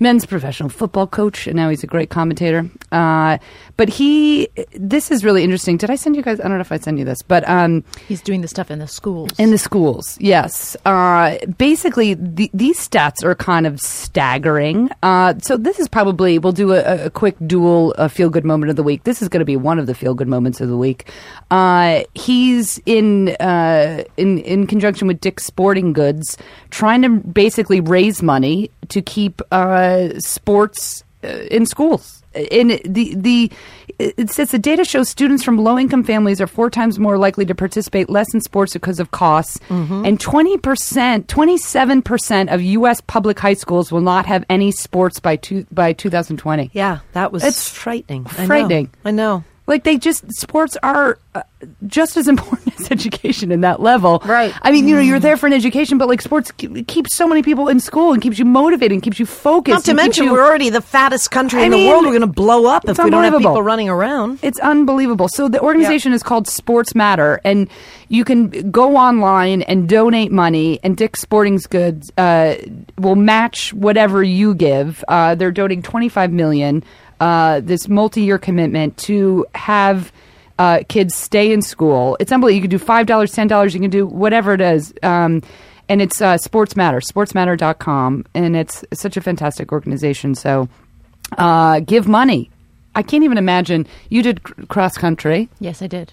[0.00, 2.70] men's professional football coach, and now he's a great commentator.
[2.92, 3.36] Uh,
[3.76, 5.76] but he, this is really interesting.
[5.76, 6.38] Did I send you guys?
[6.38, 8.78] I don't know if I send you this, but um, He's doing the stuff in
[8.78, 9.30] the schools.
[9.38, 10.76] in the schools, yes.
[10.84, 14.90] Uh, basically, the, these stats are kind of staggering.
[15.02, 18.76] Uh, so this is probably we'll do a, a quick dual feel good moment of
[18.76, 19.04] the week.
[19.04, 21.10] This is going to be one of the feel good moments of the week.
[21.50, 26.36] Uh, he's in uh, in in conjunction with Dick's Sporting Goods,
[26.70, 32.22] trying to basically raise money to keep uh, sports uh, in schools.
[32.34, 33.50] In the the
[33.98, 37.44] it says the data shows students from low income families are four times more likely
[37.46, 40.04] to participate less in sports because of costs, mm-hmm.
[40.04, 43.00] and twenty percent, twenty seven percent of U.S.
[43.00, 46.70] public high schools will not have any sports by two by two thousand twenty.
[46.72, 48.26] Yeah, that was It's frightening.
[48.30, 48.46] I know.
[48.46, 48.90] frightening.
[49.04, 49.44] I know.
[49.68, 51.42] Like they just sports are uh,
[51.86, 54.20] just as important as education in that level.
[54.24, 54.52] Right.
[54.62, 57.28] I mean, you know, you're there for an education, but like sports ke- keeps so
[57.28, 59.74] many people in school and keeps you motivated and keeps you focused.
[59.74, 62.04] Not to mention, you- we're already the fattest country I in mean, the world.
[62.04, 64.38] We're going to blow up if we don't have people running around.
[64.42, 65.28] It's unbelievable.
[65.28, 67.68] So the organization is called Sports Matter, and
[68.08, 72.54] you can go online and donate money, and Dick's Sporting Goods uh,
[72.96, 75.04] will match whatever you give.
[75.08, 76.82] Uh, they're donating twenty five million.
[77.20, 80.12] Uh, this multi year commitment to have.
[80.60, 82.16] Uh, kids stay in school.
[82.18, 82.56] It's unbelievable.
[82.56, 83.74] You can do five dollars, ten dollars.
[83.74, 84.92] You can do whatever it is.
[85.04, 85.40] Um,
[85.88, 88.24] and it's uh, Sports Matter, sportsmatter.com.
[88.34, 90.34] And it's such a fantastic organization.
[90.34, 90.68] So
[91.36, 92.50] uh, give money.
[92.94, 93.86] I can't even imagine.
[94.08, 96.12] You did cr- cross country, yes, I did.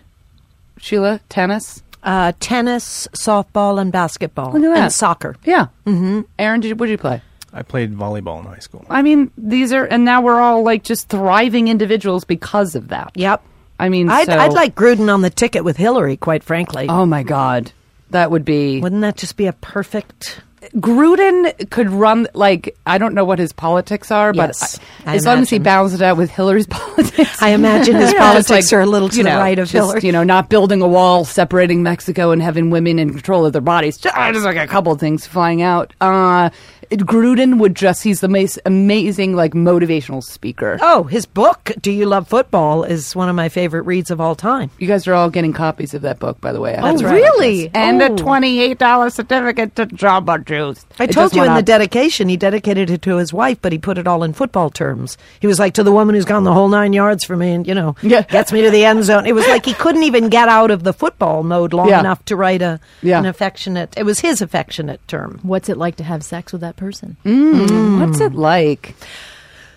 [0.77, 1.81] Sheila, tennis.
[2.03, 4.53] Uh, tennis, softball, and basketball.
[4.53, 4.77] Look at that.
[4.83, 5.35] And soccer.
[5.43, 5.67] Yeah.
[5.87, 6.21] Mm-hmm.
[6.37, 7.21] Aaron, did you, what did you play?
[7.57, 8.85] I played volleyball in high school.
[8.89, 13.11] I mean, these are, and now we're all like just thriving individuals because of that.
[13.15, 13.41] Yep.
[13.79, 16.87] I mean, I'd, so- I'd like Gruden on the ticket with Hillary, quite frankly.
[16.89, 17.71] Oh my God.
[18.11, 20.41] That would be Wouldn't that just be a perfect?
[20.75, 25.15] Gruden could run like I don't know what his politics are, Yes, but I I,
[25.15, 25.63] as long as he imagine.
[25.63, 27.41] balances it out with Hillary's politics.
[27.41, 29.57] I imagine his You know, just politics are a little to you the know, right
[29.59, 30.01] of just, Hillary.
[30.03, 33.61] You know, not building a wall separating Mexico and having women in control of their
[33.61, 33.97] bodies.
[33.97, 35.93] Just, just like a couple of things flying out.
[36.01, 36.49] Uh,
[36.91, 40.77] Gruden would just—he's the most amazing, like motivational speaker.
[40.81, 44.35] Oh, his book, "Do You Love Football," is one of my favorite reads of all
[44.35, 44.69] time.
[44.79, 46.75] You guys are all getting copies of that book, by the way.
[46.75, 47.11] I That's right.
[47.11, 47.71] Oh, really?
[47.73, 48.13] And Oh.
[48.13, 50.85] a twenty-eight dollar certificate to Jamba Juice.
[50.99, 53.71] I It told you went in the dedication, he dedicated it to his wife, but
[53.71, 55.17] he put it all in football terms.
[55.39, 57.67] He was like, to the woman who's gone the whole nine yards for me and,
[57.67, 58.21] you know, Yeah.
[58.23, 59.25] gets me to the end zone.
[59.25, 61.99] It was like he couldn't even get out of the football mode long Yeah.
[61.99, 63.19] enough to write a Yeah.
[63.19, 65.39] an affectionate, it was his affectionate term.
[65.43, 67.17] What's it like to have sex with that person?
[67.23, 68.95] What's it like?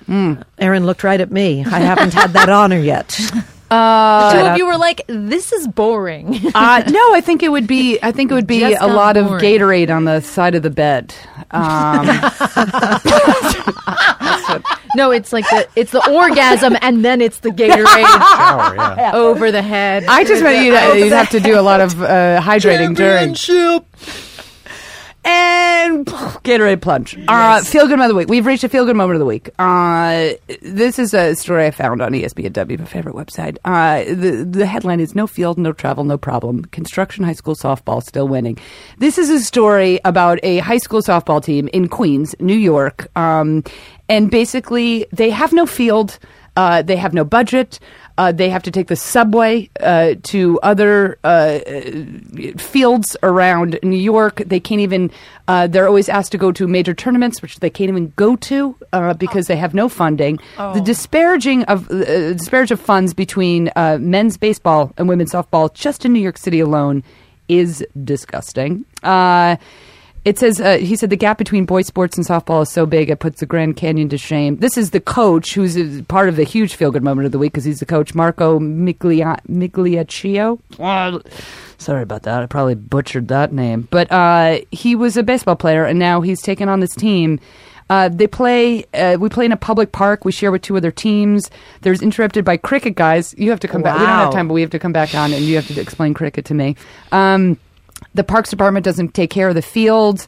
[0.09, 1.65] Aaron looked right at me.
[1.65, 3.09] I haven't had that honor yet.
[3.69, 7.67] Two Uh, of you were like, "This is boring." Uh, no, I think it would
[7.67, 7.99] be.
[8.03, 9.27] I think it would be Just a got lot of.
[9.43, 11.15] Gatorade on the side of the bed.
[11.51, 12.07] Um,
[14.97, 19.11] no, it's like the it's the orgasm, and then it's the Gatorade Shower, yeah.
[19.15, 20.05] over the head.
[20.09, 23.35] I just meant you'd, you'd have to do a lot of uh, hydrating during.
[25.31, 27.19] And Gatorade plunge.
[27.29, 28.29] Uh, feel good moment of the week.
[28.29, 29.51] We've reached a feel good moment of the week.
[29.59, 30.31] Uh,
[30.63, 33.59] this is a story I found on ESPNW, my favorite website.
[33.63, 36.65] Uh, the the headline is "No field, no travel, no problem.
[36.67, 38.57] Construction high school softball still winning."
[38.97, 43.63] This is a story about a high school softball team in Queens, New York, um,
[44.09, 46.19] and basically they have no field.
[46.57, 47.79] Uh, they have no budget.
[48.19, 51.61] Uh, they have to take the subway uh, to other uh,
[52.59, 54.43] fields around New York.
[54.45, 55.11] They can't even.
[55.47, 58.77] Uh, they're always asked to go to major tournaments, which they can't even go to
[58.93, 60.39] uh, because they have no funding.
[60.75, 66.05] The disparaging of uh, disparage of funds between uh, men's baseball and women's softball just
[66.05, 67.05] in New York City alone
[67.49, 68.85] is disgusting.
[70.19, 72.85] Uh, it says uh, he said the gap between boys sports and softball is so
[72.87, 74.57] big it puts the Grand Canyon to shame.
[74.59, 77.39] This is the coach who's uh, part of the huge feel good moment of the
[77.39, 80.61] week because he's the coach Marco Miglia- Migliaccio.
[80.79, 81.23] Well,
[81.79, 82.43] sorry about that.
[82.43, 86.43] I probably butchered that name, but uh, he was a baseball player and now he's
[86.43, 87.41] taken on this team.
[87.91, 88.85] Uh, they play.
[88.93, 90.27] Uh, we play in a public park.
[90.27, 91.51] We share with two other teams.
[91.81, 93.35] There's interrupted by cricket guys.
[93.39, 93.99] You have to come back.
[93.99, 95.81] We don't have time, but we have to come back on, and you have to
[95.81, 96.77] explain cricket to me.
[97.13, 97.59] Um,
[98.15, 100.27] the Parks Department doesn't take care of the fields.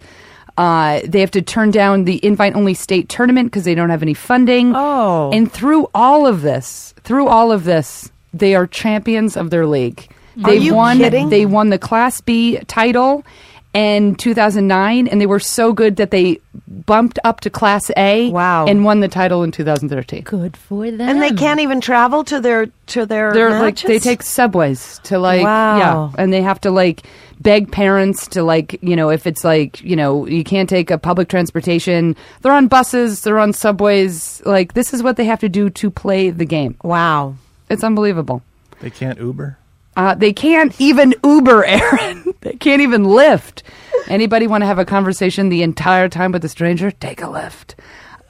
[0.59, 4.15] Uh, they have to turn down the invite-only state tournament because they don't have any
[4.15, 4.73] funding.
[4.75, 5.31] Oh.
[5.33, 10.09] and through all of this, through all of this, they are champions of their league.
[10.45, 10.99] Are They you won.
[10.99, 11.29] kidding?
[11.31, 13.25] They won the Class B title
[13.73, 18.31] in 2009, and they were so good that they bumped up to Class A.
[18.31, 18.67] Wow.
[18.67, 20.23] And won the title in 2013.
[20.23, 21.09] Good for them.
[21.09, 25.19] and they can't even travel to their to their They're like they take subways to
[25.19, 25.79] like Wow.
[25.79, 27.03] yeah, and they have to like
[27.41, 30.99] beg parents to like you know if it's like you know you can't take a
[30.99, 32.15] public transportation.
[32.43, 34.43] They're on buses, they're on subways.
[34.45, 36.77] Like this is what they have to do to play the game.
[36.83, 37.35] Wow.
[37.69, 38.43] It's unbelievable.
[38.81, 39.57] They can't Uber.
[39.97, 42.35] Uh, they can't even Uber, Aaron.
[42.41, 43.63] they can't even Lyft.
[44.09, 46.91] Anybody want to have a conversation the entire time with a stranger?
[46.91, 47.77] Take a lift.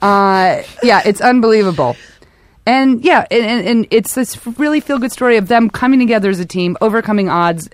[0.01, 1.95] Uh, yeah, it's unbelievable.
[2.65, 6.39] And yeah, and, and, it's this really feel good story of them coming together as
[6.39, 7.67] a team, overcoming odds,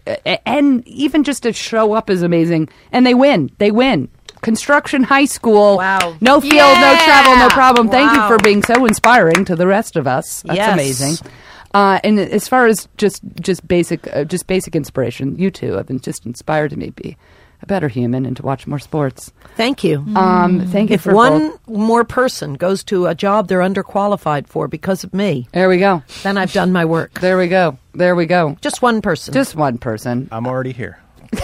[0.46, 2.70] and even just to show up is amazing.
[2.94, 3.52] And they win.
[3.58, 4.10] They win.
[4.42, 5.78] Construction High School.
[5.78, 6.16] Wow.
[6.22, 7.90] No field, no travel, no problem.
[7.90, 10.42] Thank you for being so inspiring to the rest of us.
[10.44, 10.74] That's Yes.
[10.74, 11.32] amazing.
[11.74, 15.88] Uh, and as far as just just basic uh, just basic inspiration, you two have
[15.88, 17.18] been just inspired to me be
[17.62, 19.32] a better human and to watch more sports.
[19.56, 20.06] Thank you.
[20.16, 21.68] Um, thank you if for one both.
[21.68, 26.04] more person goes to a job they're underqualified for because of me, There we go.
[26.24, 27.20] then I've done my work.
[27.20, 27.78] There we go.
[27.94, 28.58] There we go.
[28.62, 29.34] Just one person.
[29.34, 30.30] Just one person.
[30.32, 31.00] I'm already here.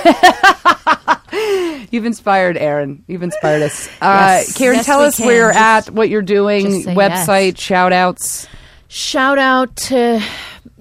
[1.92, 3.04] You've inspired Aaron.
[3.08, 3.88] You've inspired us.
[4.02, 4.58] Uh, Yes.
[4.58, 5.26] Karen, Yes, tell us can.
[5.28, 8.48] where you're Just- at, what you're doing, just say website, shout outs.
[8.88, 10.22] Shout out to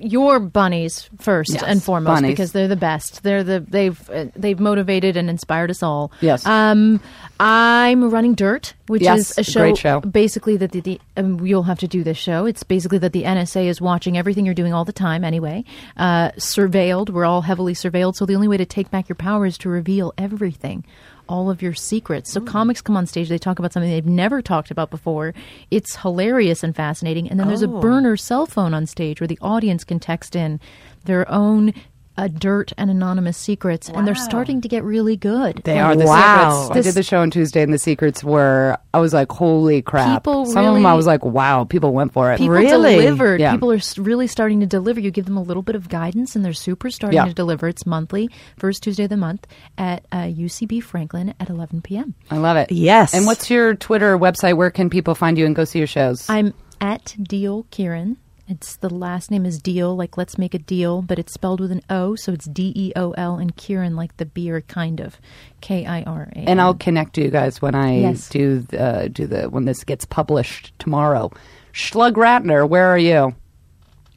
[0.02, 2.32] your bunnies first Yes, and foremost bunnies.
[2.32, 3.22] because they're the best.
[3.22, 6.12] They're the they've uh, they've motivated and inspired us all.
[6.20, 6.44] Yes.
[6.44, 7.00] Um,
[7.40, 10.00] I'm running Dirt, which Yes, is a show, great show.
[10.00, 12.44] Basically, that the, the um, you'll have to do this show.
[12.46, 15.24] It's basically that the NSA is watching everything you're doing all the time.
[15.24, 15.64] Anyway,
[15.96, 17.10] uh, surveilled.
[17.10, 18.16] We're all heavily surveilled.
[18.16, 20.84] So the only way to take back your power is to reveal everything.
[21.28, 22.30] All of your secrets.
[22.30, 22.46] So hmm.
[22.46, 23.28] comics come on stage.
[23.28, 25.34] They talk about something they've never talked about before.
[25.70, 27.30] It's hilarious and fascinating.
[27.30, 27.80] And then there's a oh.
[27.80, 30.60] burner cell phone on stage where the audience can text in
[31.04, 31.74] their own
[32.16, 35.62] uh, Dirt and Anonymous Secrets, and they're starting to get really good.
[35.64, 36.64] They are the Wow.
[36.68, 36.86] secrets.
[36.86, 38.76] I did the show on Tuesday, and the secrets were.
[38.94, 42.12] I was like, "Holy crap!" People Some of them, I was like, "Wow!" People went
[42.12, 42.38] for it.
[42.38, 42.96] People Really?
[42.96, 43.40] delivered.
[43.40, 43.52] Yeah.
[43.52, 45.00] People are really starting to deliver.
[45.00, 47.24] You give them a little bit of guidance, and they're super starting Yeah.
[47.24, 47.68] to deliver.
[47.68, 48.28] It's monthly,
[48.58, 49.46] first Tuesday of the month
[49.78, 52.14] at uh, UCB Franklin at 11 p.m.
[52.30, 52.70] I love it.
[52.70, 53.14] Yes.
[53.14, 54.56] And what's your Twitter website?
[54.56, 56.28] Where can people find you and go see your shows?
[56.28, 58.16] I'm at Deal Kiran.
[58.52, 61.72] It's the last name is Deal, like let's make a deal, but it's spelled with
[61.72, 65.16] an O, so it's D E O L, and Kiran like the beer, kind of,
[65.62, 66.40] K I R A.
[66.40, 68.28] and I'll connect to you guys when I Yes.
[68.28, 71.30] do uh, do the when this gets published tomorrow.
[71.72, 73.34] Schlug Ratner, where are you?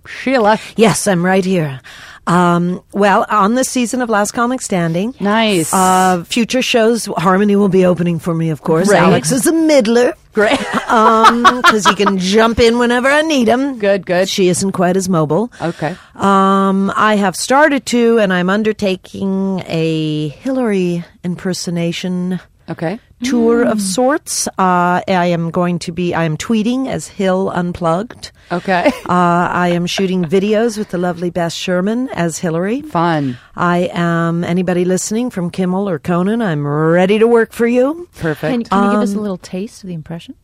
[0.08, 1.82] Sheila, Yes, I'm right here.
[2.28, 5.72] Um, well, on this season of Last Comic Standing, nice.
[5.74, 8.90] uh, future shows, Harmony will be opening for me, of course.
[8.90, 9.02] Right.
[9.02, 10.14] Alex is a middler.
[10.34, 10.58] Great.
[10.60, 13.78] because he can jump in whenever I need him.
[13.78, 14.28] Good, good.
[14.28, 15.52] She isn't quite as mobile.
[15.62, 15.96] Okay.
[16.16, 23.00] Um, I have started to, and I'm undertaking a Hillary impersonation Okay.
[23.24, 24.48] tour of sorts.
[24.48, 28.32] Uh, I am going to be, I am tweeting as Hill Unplugged.
[28.52, 28.92] Okay.
[29.06, 32.82] Uh, I am shooting videos with the lovely Beth Sherman as Hillary.
[32.82, 33.38] Fun.
[33.56, 38.10] I am, anybody listening from Kimmel or Conan, I'm ready to work for you.
[38.16, 38.52] Perfect.
[38.52, 40.36] Can, can you give us a little taste of the impression?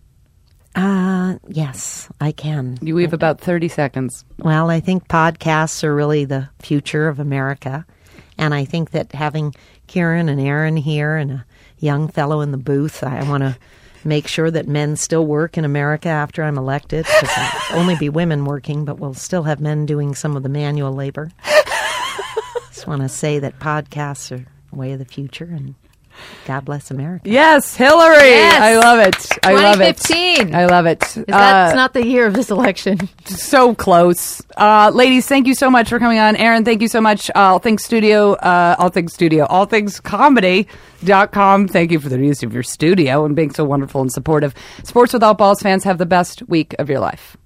[0.75, 2.77] Uh, yes, I can.
[2.81, 4.23] you have about 30 seconds.
[4.37, 7.85] Well, I think podcasts are really the future of America.
[8.37, 9.53] And I think that having
[9.87, 11.45] Kiran and Aaron here and a
[11.81, 13.57] young fellow in the booth, I want to
[14.03, 17.05] make sure that men still work in America after I'm elected.
[17.73, 21.31] only be women working, but we'll still have men doing some of the manual labor.
[22.69, 24.45] Just want to say that podcasts are
[24.75, 25.75] way of the future and
[26.45, 27.29] God bless America.
[27.29, 28.29] Yes, Hillary.
[28.29, 28.61] Yes.
[28.61, 29.27] I love it.
[29.43, 29.97] I love it.
[29.97, 30.55] 2015.
[30.55, 31.01] I love it.
[31.03, 31.17] it.
[31.17, 33.09] Is that's not the year of this election.
[33.25, 34.41] so close.
[34.57, 36.35] Uh, ladies, thank you so much for coming on.
[36.35, 37.29] Aaron, thank you so much.
[37.31, 41.67] Uh, all Things Studio, uh, All Things Studio, All Things Comedy.com.
[41.67, 44.53] Thank you for the use of your studio and being so wonderful and supportive.
[44.83, 47.37] Sports Without Balls fans have the best week of your life.